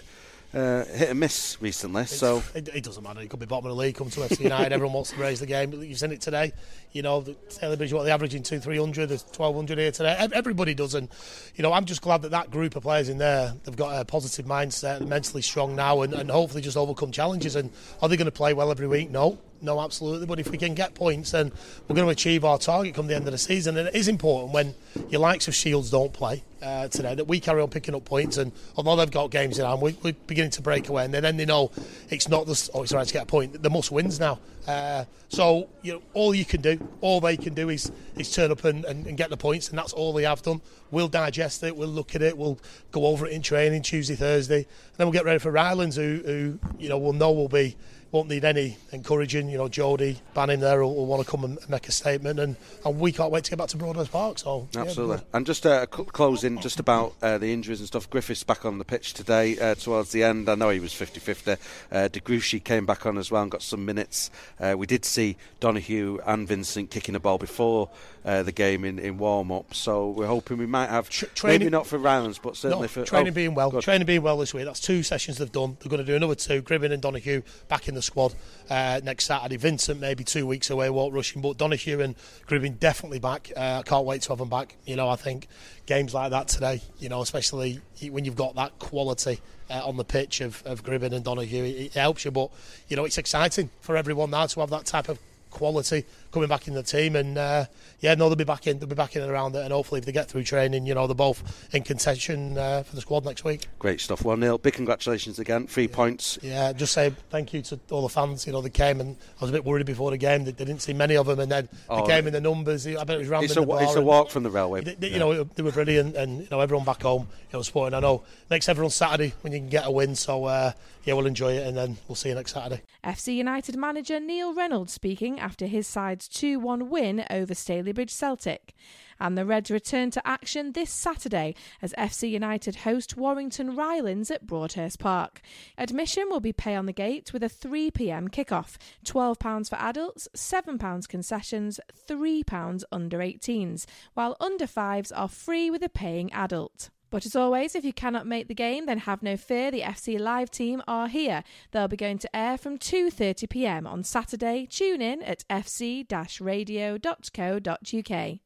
[0.52, 2.06] uh, hit and miss recently.
[2.06, 3.20] So it, it doesn't matter.
[3.20, 4.72] He could be bottom of the league, come to FC United.
[4.72, 5.72] Everyone wants to raise the game.
[5.72, 6.52] You've seen it today.
[6.92, 9.08] You know, the Taylor Bridge, what averaging two, three hundred.
[9.08, 10.16] There's twelve hundred here today.
[10.32, 11.08] Everybody does, and
[11.54, 14.04] you know, I'm just glad that that group of players in there, they've got a
[14.04, 17.56] positive mindset, mentally strong now, and, and hopefully just overcome challenges.
[17.56, 17.70] And
[18.02, 19.10] are they going to play well every week?
[19.10, 19.38] No.
[19.62, 20.26] No, absolutely.
[20.26, 21.52] But if we can get points, then
[21.86, 23.76] we're going to achieve our target come the end of the season.
[23.76, 24.74] And it is important when
[25.10, 28.38] your likes of Shields don't play uh, today that we carry on picking up points.
[28.38, 31.04] And although they've got games in hand, we, we're beginning to break away.
[31.04, 31.70] And then they know
[32.08, 33.62] it's not the oh, it's right to get a point.
[33.62, 34.38] The must wins now.
[34.66, 38.50] Uh, so you know, all you can do, all they can do is is turn
[38.50, 40.60] up and, and, and get the points, and that's all they have done.
[40.90, 42.58] We'll digest it, we'll look at it, we'll
[42.92, 46.22] go over it in training Tuesday, Thursday, and then we'll get ready for Rylands, who,
[46.24, 47.76] who you know will know will be
[48.12, 49.48] won't need any encouraging.
[49.48, 52.56] You know, Jody, Banning there will, will want to come and make a statement, and,
[52.84, 54.38] and we can't wait to get back to Broadhurst Park.
[54.38, 55.20] So yeah, Absolutely.
[55.32, 58.08] and just uh, cl- closing, just about uh, the injuries and stuff.
[58.10, 60.48] Griffiths back on the pitch today uh, towards the end.
[60.48, 61.52] I know he was 50 50.
[61.92, 64.30] Uh, De Gruchy came back on as well and got some minutes.
[64.58, 67.90] Uh, we did see Donahue and Vincent kicking a ball before
[68.24, 69.74] uh, the game in, in warm up.
[69.74, 73.04] So we're hoping we might have, training- maybe not for rounds, but certainly No, for.
[73.04, 73.70] training oh, being well.
[73.70, 73.82] good.
[73.82, 74.64] Training being well this week.
[74.66, 75.76] That's two sessions they've done.
[75.80, 76.62] They're going to do another two.
[76.62, 78.34] Gribbin and Donahue back in the squad
[78.68, 79.56] uh, next Saturday.
[79.56, 82.14] Vincent maybe two weeks away, won't rushing, but Donahue and
[82.46, 83.50] Gribbin definitely back.
[83.56, 84.76] Uh, I can't wait to have them back.
[84.84, 85.48] You know, I think
[85.86, 87.80] games like that today, you know, especially
[88.10, 89.40] when you've got that quality.
[89.72, 92.32] Uh, on the pitch of, of Gribbin and Donahue, it, it helps you.
[92.32, 92.50] But
[92.88, 96.68] you know, it's exciting for everyone now to have that type of quality coming back
[96.68, 97.16] in the team.
[97.16, 97.64] And uh,
[98.00, 98.78] yeah, no, they'll be back in.
[98.78, 99.60] They'll be back in and around it.
[99.64, 101.42] And hopefully, if they get through training, you know, they're both
[101.74, 103.66] in contention uh, for the squad next week.
[103.78, 104.24] Great stuff.
[104.24, 105.66] Well, Neil, big congratulations again.
[105.66, 106.38] Three points.
[106.42, 108.46] Yeah, just say thank you to all the fans.
[108.46, 110.64] You know, they came and I was a bit worried before the game that they
[110.64, 112.86] didn't see many of them, and then Oh, they came in the numbers.
[112.86, 114.42] I bet it was round It's in a, the wa- bar it's a walk from
[114.42, 114.82] the railway.
[114.82, 117.62] they, they- you know, they were brilliant, and you know, everyone back home, you know,
[117.62, 117.94] supporting.
[117.94, 120.14] I know next everyone Saturday when you can get a win.
[120.14, 120.72] So uh,
[121.04, 122.82] yeah, we'll enjoy it, and then we'll see you next Saturday.
[123.04, 125.86] FC United manager Neil Reynolds speaking after his
[126.20, 128.74] side's 2 1 win over Stalybridge Celtic.
[129.18, 134.46] And the Reds return to action this Saturday as FC United host Warrington Rylands at
[134.46, 135.40] Broadhurst Park.
[135.78, 141.08] Admission will be pay on the gate with a 3pm kickoff £12 for adults, £7
[141.08, 146.90] concessions, £3 under 18s, while under 5s are free with a paying adult.
[147.10, 149.70] But as always, if you cannot make the game, then have no fear.
[149.70, 151.42] The FC Live team are here.
[151.72, 153.86] They'll be going to air from 2:30 p.m.
[153.86, 154.66] on Saturday.
[154.66, 158.38] Tune in at fc-radio.co.uk.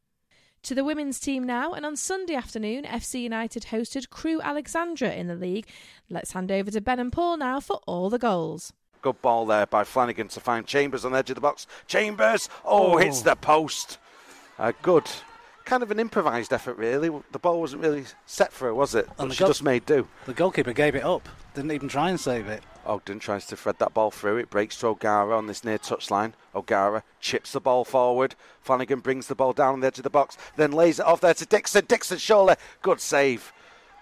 [0.63, 5.27] To the women's team now, and on Sunday afternoon, FC United hosted Crewe Alexandra in
[5.27, 5.69] the league.
[6.09, 8.73] Let's hand over to Ben and Paul now for all the goals.
[9.03, 11.67] Good ball there by Flanagan to find Chambers on the edge of the box.
[11.87, 13.99] Chambers, oh, hits the post.
[14.59, 15.05] Uh, good.
[15.65, 17.11] Kind of an improvised effort, really.
[17.33, 19.09] The ball wasn't really set for her, was it?
[19.19, 20.07] And she goal- just made do.
[20.27, 21.27] The goalkeeper gave it up.
[21.55, 22.63] Didn't even try and save it.
[22.85, 24.37] Ogden tries to thread that ball through.
[24.37, 26.35] It breaks to O'Gara on this near touchline.
[26.55, 28.35] O'Gara chips the ball forward.
[28.61, 31.23] Flanagan brings the ball down on the edge of the box, then lays it off
[31.23, 31.87] there to Dixon.
[31.87, 32.57] Dixon, surely.
[32.83, 33.53] Good save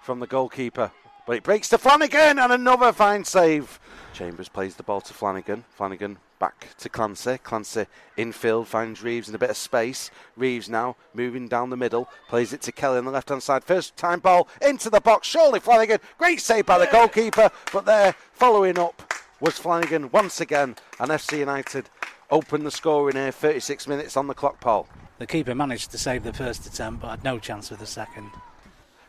[0.02, 0.90] from the goalkeeper.
[1.28, 3.78] But it breaks to Flanagan and another fine save.
[4.12, 5.64] Chambers plays the ball to Flanagan.
[5.70, 7.38] Flanagan back to Clancy.
[7.38, 10.10] Clancy infield finds Reeves in a bit of space.
[10.36, 12.08] Reeves now moving down the middle.
[12.28, 13.64] Plays it to Kelly on the left hand side.
[13.64, 15.28] First time ball into the box.
[15.28, 15.98] Surely Flanagan.
[16.18, 17.50] Great save by the goalkeeper.
[17.72, 20.76] But there, following up, was Flanagan once again.
[21.00, 21.88] And FC United
[22.30, 23.32] open the score in here.
[23.32, 24.88] 36 minutes on the clock, Paul.
[25.18, 28.30] The keeper managed to save the first attempt, but had no chance with the second.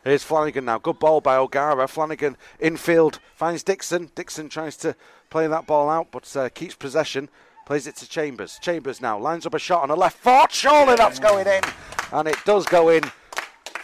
[0.04, 0.78] Here's Flanagan now.
[0.78, 1.88] Good ball by O'Gara.
[1.88, 4.10] Flanagan infield finds Dixon.
[4.14, 4.94] Dixon tries to
[5.30, 7.30] play that ball out, but uh, keeps possession.
[7.64, 8.58] Plays it to Chambers.
[8.60, 10.52] Chambers now lines up a shot on the left foot.
[10.52, 11.62] Surely that's going in,
[12.12, 13.02] and it does go in.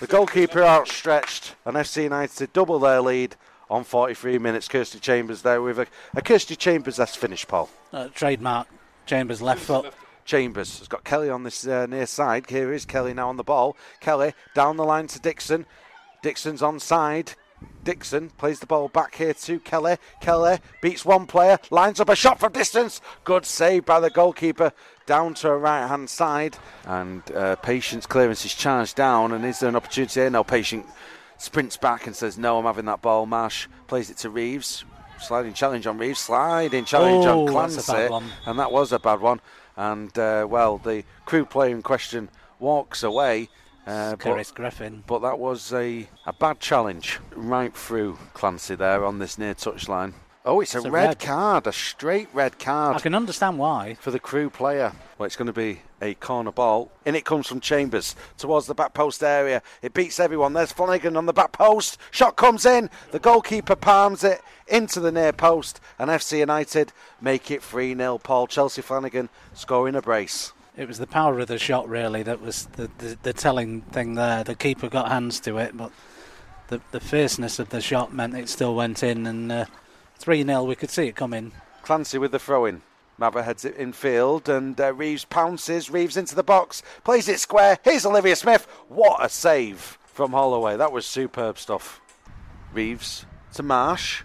[0.01, 3.37] The goalkeeper outstretched, and FC United double their lead
[3.71, 4.69] on 43 minutes.
[4.69, 7.71] Kirsty Chambers there with a, a Kirsty Chambers that's finish, Paul.
[7.95, 8.69] Uh, trademark
[9.07, 9.95] Chambers left foot.
[10.27, 12.51] Chambers has got Kelly on this uh, near side.
[12.51, 13.77] Here is Kelly now on the ball.
[14.01, 15.65] Kelly down the line to Dixon.
[16.23, 17.35] Dixon's onside.
[17.85, 19.97] Dixon plays the ball back here to Kelly.
[20.21, 23.01] Kelly beats one player, lines up a shot from distance.
[23.25, 24.73] Good save by the goalkeeper
[25.07, 26.57] down to her right hand side.
[26.87, 29.33] And uh, Patience clearance is charged down.
[29.33, 30.31] And is there an opportunity here?
[30.31, 30.87] No, Patient
[31.37, 33.27] sprints back and says, No, I'm having that ball.
[33.27, 34.85] Marsh plays it to Reeves.
[35.21, 37.93] Sliding challenge on Reeves, sliding challenge Oh, on Clancy.
[37.93, 38.21] a.
[38.47, 39.43] And that was a bad one.
[39.77, 43.51] And, uh, well, the Crewe player in question walks away.
[43.87, 45.03] Uh, but- Griffin.
[45.07, 50.13] but that was a, a bad challenge right through Clancy there on this near touchline.
[50.43, 51.19] Oh, it's, It's a, a red, red.
[51.19, 53.95] card, a straight red card I can understand why.
[54.01, 54.93] for the Crewe player.
[55.19, 56.91] Well, it's going to be a corner ball.
[57.05, 59.61] In it comes from Chambers towards the back post area.
[59.83, 60.55] It beats everyone.
[60.55, 61.99] There's Flanagan on the back post.
[62.11, 62.89] Shot comes in.
[63.11, 65.79] The goalkeeper palms it into the near post.
[65.99, 68.17] And FC United make it 3 0.
[68.19, 70.53] Paul Chelsea Flanagan scoring a brace.
[70.81, 74.15] It was the power of the shot, really, that was the, the, the telling thing
[74.15, 74.43] there.
[74.43, 75.93] The keeper got hands to it, but
[76.69, 79.27] the, the fierceness of the shot meant it still went in.
[79.27, 79.69] And
[80.17, 81.53] 3 0, we could see it coming.
[81.83, 82.81] Clancy with the throw in.
[83.21, 85.91] Heads it in field and uh, Reeves pounces.
[85.91, 87.79] Reeves into the box, plays it square.
[87.85, 88.67] Here's Olivia Smith.
[88.89, 90.79] What a save from Holloway.
[90.79, 92.01] That was superb stuff.
[92.73, 94.23] Reeves to Marsh.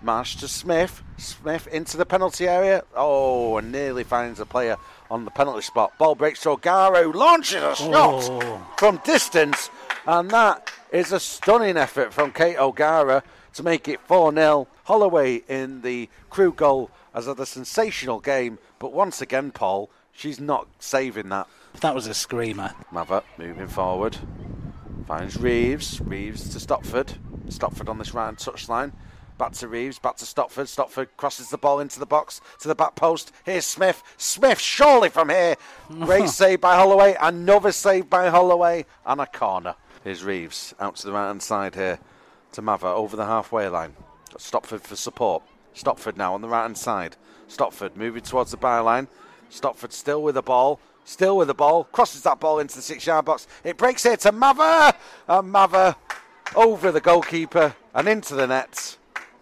[0.00, 1.02] Marsh to Smith.
[1.18, 2.84] Smith into the penalty area.
[2.96, 4.78] Oh, and nearly finds a player
[5.10, 5.96] on the penalty spot.
[5.98, 6.44] Ball breaks
[7.04, 8.66] who launches a shot Oh.
[8.76, 9.70] from distance.
[10.06, 13.22] And that is a stunning effort from Kate O'Gara
[13.54, 14.68] to make it 4 0.
[14.84, 20.40] Holloway in the Crewe goal as had a sensational game, but once again, Paul, she's
[20.40, 21.46] not saving that.
[21.80, 22.72] That was a screamer.
[22.92, 24.16] Mava moving forward.
[25.06, 26.00] Finds Reeves.
[26.00, 27.14] Reeves to Stopford.
[27.48, 28.92] Stopford on this right touchline.
[29.40, 29.98] Back to Reeves.
[29.98, 30.68] Back to Stopford.
[30.68, 33.32] Stopford crosses the ball into the box to the back post.
[33.42, 34.02] Here's Smith.
[34.18, 35.56] Smith surely from here.
[35.88, 37.16] Great save by Holloway.
[37.18, 38.84] Another save by Holloway.
[39.06, 39.76] And a corner.
[40.04, 42.00] Here's Reeves out to the right hand side here
[42.52, 43.96] to Mava over the halfway line.
[44.30, 45.42] Got Stopford for support.
[45.72, 47.16] Stopford now on the right hand side.
[47.48, 49.08] Stopford moving towards the byline.
[49.48, 50.80] Stopford still with the ball.
[51.06, 51.84] Still with the ball.
[51.84, 53.46] Crosses that ball into the six yard box.
[53.64, 54.94] It breaks here to Mava.
[55.26, 55.96] And Mava
[56.54, 58.98] over the goalkeeper and into the net.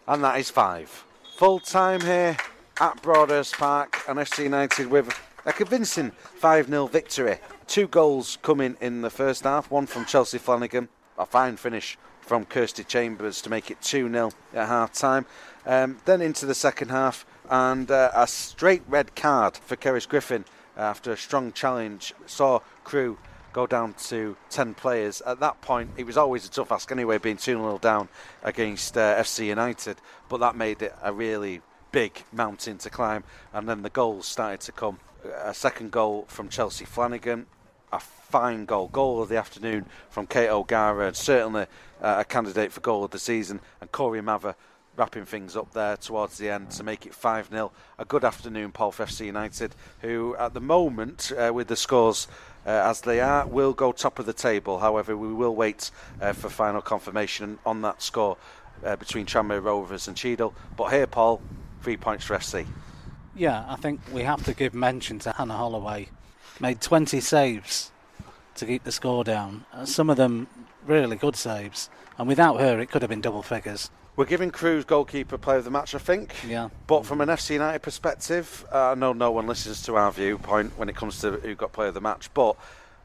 [0.09, 1.05] And that is five.
[1.37, 2.35] Full time here
[2.81, 4.05] at Broadhurst Park.
[4.09, 7.37] And FC United with a convincing 5 0 victory.
[7.67, 9.71] Two goals coming in the first half.
[9.71, 10.89] One from Chelsea Flanagan.
[11.19, 15.27] A fine finish from Kirsty Chambers to make it 2 0 at half time.
[15.67, 17.27] Um, then into the second half.
[17.51, 22.15] And uh, a straight red card for Kerris Griffin after a strong challenge.
[22.25, 23.19] Saw Crewe
[23.59, 25.21] go down to 10 players.
[25.23, 28.09] At that point, it was always a tough ask anyway, being 2 0 down
[28.45, 29.97] against uh, FC United,
[30.29, 33.25] but that made it a really big mountain to climb.
[33.53, 35.01] And then the goals started to come.
[35.43, 37.47] A second goal from Chelsea Flanagan,
[37.93, 41.67] a fine goal, goal of the afternoon from Kate O'Gara, and certainly
[42.01, 43.59] uh, a candidate for goal of the season.
[43.81, 44.55] And Corey Mather
[44.99, 47.73] wrapping things up there towards the end to make it 5 0.
[47.99, 52.27] A good afternoon, Paul, for FC United, who at the moment, uh, with the scores
[52.67, 54.79] as they are, will go top of the table.
[54.79, 55.91] However, we will wait
[56.21, 58.37] uh, for final confirmation on that score
[58.85, 60.55] uh, between Tranmere Rovers and Cheadle.
[60.77, 61.41] But here, Paul,
[61.83, 62.67] three points for FC.
[63.35, 66.09] Yeah, I think we have to give mention to Hannah Holloway.
[66.61, 67.93] Made 20 saves
[68.57, 69.65] to keep the score down.
[69.73, 70.49] Uh, some of them
[70.87, 71.89] really good saves.
[72.17, 73.91] And without her, it could have been double figures.
[74.19, 76.35] We're giving Crewe's goalkeeper player of the match, I think.
[76.45, 76.71] Yeah.
[76.89, 80.77] But from an FC United perspective, uh, I know no one listens to our viewpoint
[80.77, 82.57] when it comes to who got player of the match, but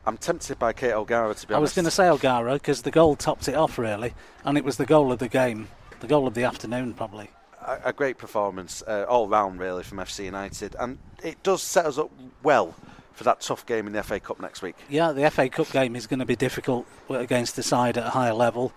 [0.07, 2.89] I'm tempted by Kate O'Gara to be I was going to say O'Gara because the
[2.89, 4.15] goal topped it off, really.
[4.43, 5.67] And it was the goal of the game.
[5.99, 7.29] The goal of the afternoon, probably.
[7.61, 11.85] a, a great performance uh, all round, really, from FC United, and it does set
[11.85, 12.09] us up
[12.41, 12.73] well
[13.13, 14.75] for that tough game in the FA Cup next week.
[14.89, 18.09] Yeah, the FA Cup game is going to be difficult against the side at a
[18.09, 18.73] higher level,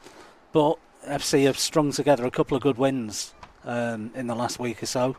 [0.53, 4.83] but FC have strung together a couple of good wins um, in the last week
[4.83, 5.17] or so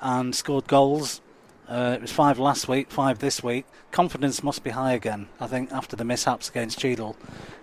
[0.00, 1.20] and scored goals.
[1.68, 3.64] Uh, it was five last week, five this week.
[3.92, 7.16] Confidence must be high again, I think, after the mishaps against Cheadle.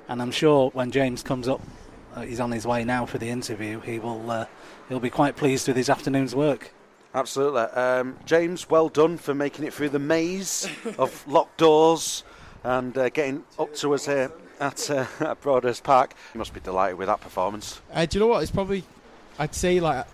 [0.07, 1.61] And I'm sure when James comes up,
[2.15, 3.82] uh, he's on his way now for the interview.
[3.82, 4.45] He will, uh,
[4.88, 6.72] he'll be quite pleased with his afternoon's work.
[7.13, 7.61] Absolutely.
[7.61, 12.24] Um, James, well done for making it through the maze of locked doors
[12.63, 16.14] and uh, getting up to us here at, uh, at Broadhurst Park.
[16.34, 17.82] You must be delighted with that performance.
[17.93, 18.43] Uh, do you know what?
[18.43, 18.84] It's probably,
[19.39, 20.05] I'd say, like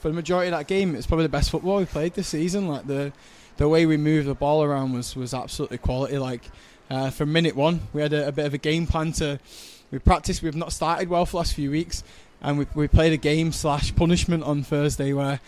[0.00, 2.68] for the majority of that game, it's probably the best football we played this season.
[2.68, 3.12] Like the
[3.58, 6.18] the way we moved the ball around was was absolutely quality.
[6.18, 6.42] Like
[6.88, 9.38] uh, from minute one, we had a, a bit of a game plan to.
[9.90, 10.42] We practiced.
[10.42, 12.02] We've not started well for the last few weeks,
[12.40, 15.40] and we we played a game slash punishment on Thursday where.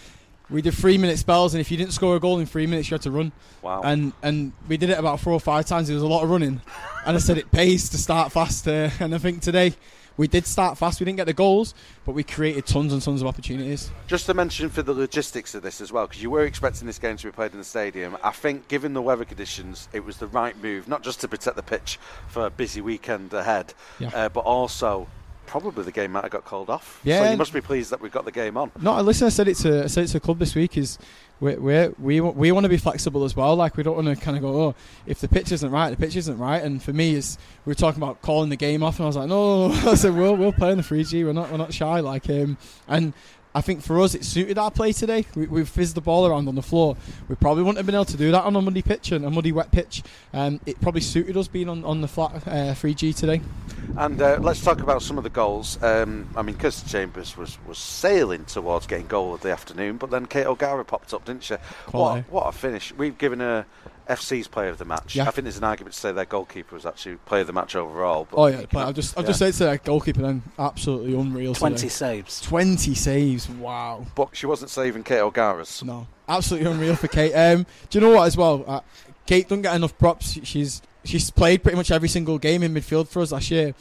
[0.53, 2.91] We did three minute spells, and if you didn't score a goal in three minutes,
[2.91, 3.33] you had to run.
[3.63, 3.81] Wow.
[3.83, 5.89] And and we did it about four or five times.
[5.89, 6.61] There was a lot of running,
[7.07, 8.69] and I said it pays to start fast.
[8.69, 9.75] Uh, and I think today
[10.19, 11.01] we did start fast.
[11.01, 11.75] We didn't get the goals,
[12.05, 13.91] but we created tons and tons of opportunities.
[14.09, 16.99] Just to mention for the logistics of this as well, because you were expecting this
[16.99, 18.19] game to be played in the stadium.
[18.23, 21.57] I think, given the weather conditions, it was the right move, not just to protect
[21.57, 21.99] the pitch
[22.29, 24.11] for a busy weekend ahead, Yeah.
[24.15, 25.09] uh, but also
[25.47, 27.01] probably the game might have got called off.
[27.05, 28.71] Yeah, So you must be pleased that we've got the game on.
[28.81, 29.27] No, listen.
[29.27, 30.77] I said it to I said it to club this week.
[30.77, 30.99] Is
[31.41, 33.57] we we we wa- we want to be flexible as well.
[33.57, 34.75] Like we don't want to kind of go, oh,
[35.07, 36.63] if the pitch isn't right, the pitch isn't right.
[36.63, 39.17] And for me, is we were talking about calling the game off, and I was
[39.17, 39.71] like, no.
[39.73, 41.25] I said we'll we'll play in the 3G.
[41.25, 42.01] We're not we're not shy.
[42.01, 42.57] Like um,
[42.89, 43.13] and
[43.55, 45.27] I think for us, it suited our play today.
[45.35, 46.97] We, we've fizzed the ball around on the floor.
[47.29, 49.31] We probably wouldn't have been able to do that on a muddy pitch and a
[49.31, 50.03] muddy wet pitch.
[50.33, 53.43] Um, it probably suited us being on, on the flat uh, 3G today.
[53.97, 55.83] And uh, let's talk about some of the goals.
[55.83, 60.11] Um, I mean, Kirsten Chambers was, was sailing towards getting goal of the afternoon, but
[60.11, 61.57] then Kate O'Gara popped up, didn't she?
[61.91, 62.93] What, what a finish.
[62.95, 63.67] We've given her
[64.09, 65.15] FC's player of the match.
[65.17, 65.23] Yeah.
[65.29, 67.75] I think there's an argument to say their goalkeeper was actually player of the match
[67.77, 68.27] overall.
[68.31, 69.29] But Oh yeah, but I've just I've Yeah.
[69.29, 71.55] just said to that goalkeeper then absolutely unreal.
[71.55, 71.89] Twenty today.
[71.89, 72.41] saves.
[72.41, 73.49] Twenty saves.
[73.49, 74.07] Wow.
[74.15, 75.83] But she wasn't saving Kate O'Gara's.
[75.85, 77.33] No, absolutely unreal for Kate.
[77.33, 78.65] Um, do you know what as well?
[78.67, 78.81] Uh,
[79.27, 80.39] Kate doesn't get enough props.
[80.43, 83.75] She's she's played pretty much every single game in midfield for us last year,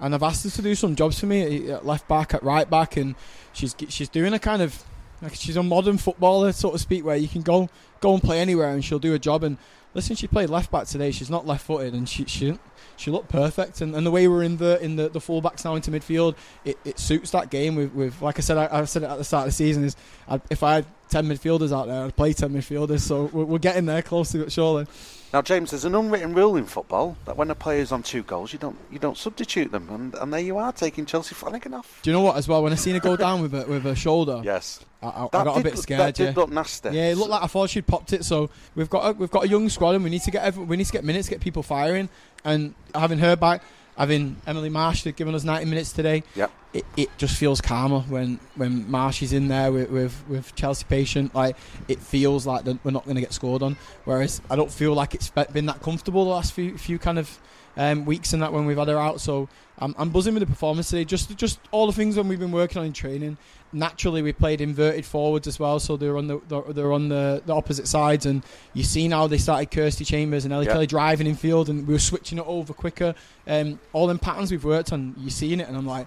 [0.00, 2.68] and I've asked her to do some jobs for me at left back, at right
[2.68, 3.14] back, and
[3.52, 4.82] she's she's doing a kind of
[5.22, 7.68] like she's a modern footballer, so to speak, where you can go
[8.00, 9.42] go and play anywhere and she'll do a job.
[9.42, 9.58] And
[9.94, 11.10] listen, she played left back today.
[11.10, 12.58] She's not left footed, and she she
[12.96, 13.80] she looked perfect.
[13.80, 16.36] And, and the way we're in the in the, the full backs now into midfield,
[16.64, 17.76] it, it suits that game.
[17.76, 19.84] With, with like I said, I, I said it at the start of the season
[19.84, 19.96] is
[20.28, 23.00] i if I had ten midfielders out there, I'd play ten midfielders.
[23.00, 24.86] So we're, we're getting there close to it, surely.
[25.32, 28.52] Now, James, there's an unwritten rule in football that when a player's on two goals,
[28.52, 32.00] you don't you don't substitute them, and, and there you are taking Chelsea Flanagan off.
[32.02, 32.62] Do you know what as well?
[32.62, 35.44] When I seen her go down with a, with a shoulder, Yes, I, I, I
[35.44, 36.00] got a bit scared.
[36.00, 36.32] That did yeah.
[36.34, 36.90] look nasty.
[36.90, 38.24] Yeah, it looked like I thought she'd popped it.
[38.24, 40.64] So we've got a, we've got a young squad, and we need to get every,
[40.64, 42.08] we need to get minutes, get people firing,
[42.44, 43.62] and having her back,
[43.96, 46.22] having Emily Marsh giving us 90 minutes today.
[46.34, 46.52] Yep.
[46.72, 50.84] It, it just feels calmer when, when Marsh is in there with, with, with Chelsea
[50.88, 51.34] patient.
[51.34, 51.56] Like
[51.88, 53.76] it feels like we're not going to get scored on.
[54.04, 57.38] Whereas I don't feel like it's been that comfortable the last few few kind of
[57.76, 59.20] um, weeks and that when we've had her out.
[59.20, 59.48] So
[59.80, 61.04] I'm, I'm buzzing with the performance today.
[61.04, 63.38] Just just all the things that we've been working on in training.
[63.72, 66.40] Naturally, we played inverted forwards as well, so they're on the
[66.72, 68.26] they're, on the, the opposite sides.
[68.26, 70.72] And you see now they started Kirsty Chambers and Ellie Yeah.
[70.72, 73.14] Kelly driving in field, and we were switching it over quicker.
[73.46, 76.06] Um, all them patterns we've worked on, you're seeing it, and I'm like,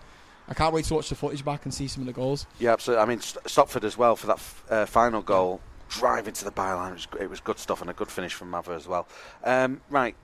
[0.49, 2.47] I can't wait to watch the footage back and see some of the goals.
[2.59, 3.03] Yeah, absolutely.
[3.03, 6.51] I mean, St- Stopford as well for that f- uh, final goal, driving to the
[6.51, 6.89] byline.
[6.89, 9.07] It was, it was good stuff and a good finish from Mava as well.
[9.43, 10.15] Um, right,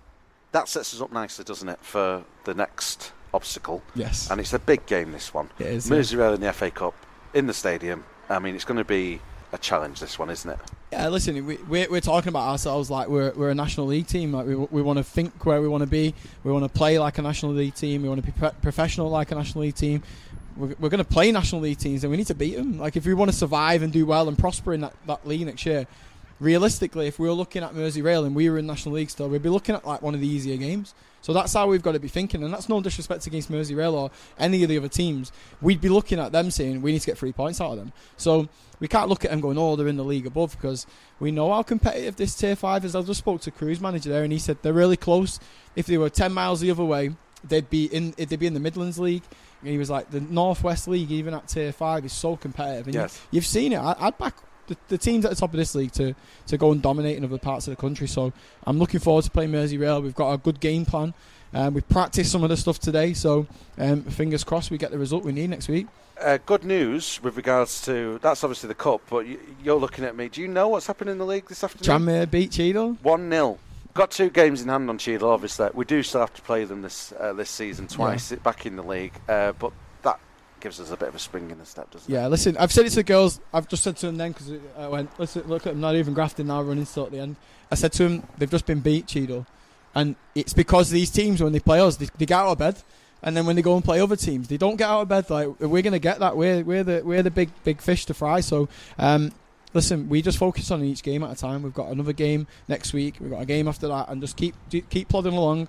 [0.54, 3.82] that sets us up nicely, doesn't it, for the next obstacle?
[3.96, 5.50] Yes, And it's a big game, this one.
[5.60, 5.90] it is.
[5.90, 5.96] yeah.
[5.98, 6.94] Merseyrail in the FA Cup
[7.34, 8.04] in the stadium.
[8.30, 9.22] I mean, it's going to be
[9.54, 10.00] a challenge.
[10.02, 10.60] This one, isn't it?
[10.92, 14.34] Yeah, listen, we, we're, we're talking about ourselves like we're, we're a national league team.
[14.34, 16.14] Like we, we want to think where we want to be.
[16.44, 18.02] We want to play like a national league team.
[18.02, 20.04] We want to be pro- professional like a national league team.
[20.58, 22.78] We're, we're going to play national league teams, and we need to beat them.
[22.80, 25.46] Like if we want to survive and do well and prosper in that, that league
[25.46, 25.86] next year,
[26.40, 29.44] realistically, if we were looking at Merseyrail and we were in national league still, we'd
[29.44, 30.94] be looking at like one of the easier games.
[31.28, 34.12] So that's how we've got to be thinking, and that's no disrespect against Merseyrail or
[34.40, 35.34] any of the other teams.
[35.62, 37.92] We'd be looking at them saying we need to get three points out of them.
[38.16, 38.48] So
[38.80, 40.88] we can't look at them going, oh, they're in the league above because
[41.20, 42.96] we know how competitive this tier five is.
[42.96, 45.38] I just spoke to Crewe's manager there, and he said they're really close.
[45.76, 47.14] If they were ten miles the other way,
[47.44, 48.12] they'd be in.
[48.12, 49.24] They'd be in the Midlands League.
[49.64, 52.86] And he was like, the Northwest League, even at tier five, is so competitive.
[52.86, 53.20] And you- Yes.
[53.32, 53.80] you've seen it.
[53.80, 54.36] I, I'd back
[54.68, 56.14] the, the teams at the top of this league to,
[56.48, 58.08] to go and dominate in other parts of the country.
[58.08, 58.32] So
[58.66, 60.04] I'm looking forward to playing Merseyrail.
[60.04, 61.14] We've got a good game plan.
[61.54, 63.48] Um, we've practiced some of the stuff today, so
[63.78, 65.88] um, fingers crossed we get the result we need next week.
[66.20, 70.16] Uh, good news with regards to that's obviously the cup, but you, you're looking at
[70.16, 70.28] me.
[70.30, 72.02] Do you know what's happening in the league this afternoon?
[72.02, 72.98] Tranmere beat Cheadle.
[73.04, 73.60] One 0
[73.94, 75.30] Got two games in hand on Cheadle.
[75.30, 78.76] Obviously, we do still have to play them this uh, this season twice back in
[78.76, 79.72] the league, uh, but
[80.60, 82.14] gives us a bit of a spring in the step, doesn't it?
[82.14, 83.40] Yeah, listen, I've said it to the girls.
[83.54, 86.14] I've just said to them then because I went, listen, look at them, not even
[86.14, 87.36] grafting now, running still at the end.
[87.72, 89.46] I said to them, they've just been beat, Cheadle.
[89.96, 92.82] And it's because these teams, when they play us, they, they get out of bed.
[93.24, 95.30] And then when they go and play other teams, they don't get out of bed.
[95.30, 96.38] Like we're gonna get that.
[96.38, 98.42] We're we're the we're the big big fish to fry.
[98.42, 99.32] So, um,
[99.74, 101.64] listen, we just focus on each game at a time.
[101.64, 103.16] We've got another game next week.
[103.20, 105.68] We've got a game after that, and just keep keep plodding along,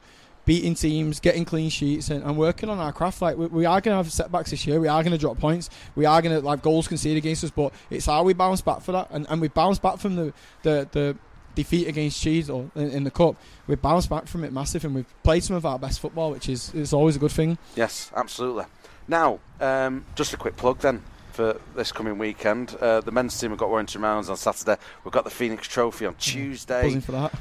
[0.49, 3.21] beating teams, getting clean sheets, and, and working on our craft.
[3.21, 4.81] Like we, we are going to have setbacks this year.
[4.81, 5.69] We are going to drop points.
[5.95, 7.51] We are going to like goals conceded against us.
[7.51, 10.33] But it's how we bounce back for that, and and we bounce back from the
[10.63, 11.17] the the
[11.55, 13.37] defeat against Cheadle in, in the cup.
[13.67, 16.49] We bounced back from it massive, and we've played some of our best football, which
[16.49, 17.59] is is always a good thing.
[17.77, 18.65] Yes, absolutely.
[19.07, 22.75] Now, um, just a quick plug then for this coming weekend.
[22.81, 24.81] Uh, the men's team have got Warrington Rylands on Saturday.
[25.05, 26.85] We've got the Phoenix Trophy on Tuesday.
[26.85, 27.35] Buzzing for that.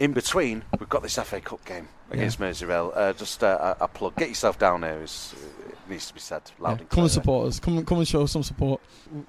[0.00, 2.90] In between, we've got this FA Cup game against Merseyrail.
[2.96, 4.16] Uh, just uh, a, a plug.
[4.16, 4.98] Get yourself down there.
[5.90, 7.60] Needs to be said loud Yeah, and come and support us.
[7.60, 8.80] Come, come and show us some support.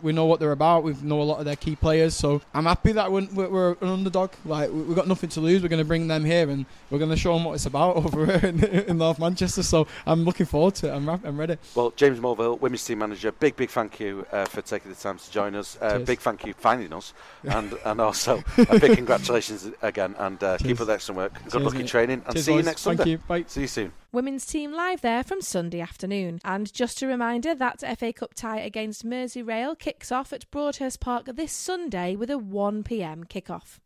[0.02, 0.84] We know what they're about.
[0.84, 3.88] We know a lot of their key players, so I'm happy that we're, we're, an
[3.88, 4.32] underdog.
[4.46, 5.62] Like we- we've got nothing to lose.
[5.64, 7.96] We're going to bring them here, and we're going to show them what it's about
[7.98, 9.64] over here in, in North Manchester.
[9.64, 10.96] So I'm looking forward to it.
[10.96, 11.58] I'm, I'm ready.
[11.76, 15.18] Well, James Morville, women's team manager, big, big thank you uh, for taking the time
[15.18, 15.78] to join us.
[15.82, 20.16] Uh, big thank you for finding us, and and also a big congratulations again.
[20.20, 21.34] And uh, keep up the excellent work.
[21.44, 22.66] Good Cheers, luck in training, and Cheers, see you boys.
[22.66, 23.18] next Thank you.
[23.20, 23.46] Bye.
[23.48, 24.01] See you soon.
[24.14, 26.42] Women's team live there from Sunday afternoon.
[26.44, 31.28] And just a reminder that FA Cup tie against Merseyrail kicks off at Broadhurst Park
[31.28, 33.80] this Sunday with a 1pm kick-off.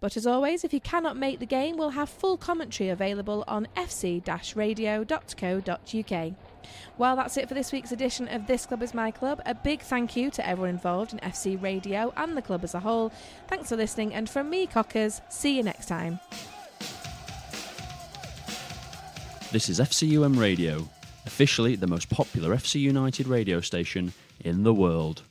[0.00, 3.66] But as always, if you cannot make the game, we'll have full commentary available on
[3.74, 6.34] fc-radio.co.uk.
[6.98, 9.40] Well, that's it for this week's edition of This Club is My Club.
[9.46, 12.80] A big thank you to everyone involved in FC Radio and the club as a
[12.80, 13.10] whole.
[13.48, 16.20] Thanks for listening, and from me, Cockers, see you next time.
[19.54, 20.88] This is FCUM Radio,
[21.26, 25.22] officially the most popular FC United radio station in the world.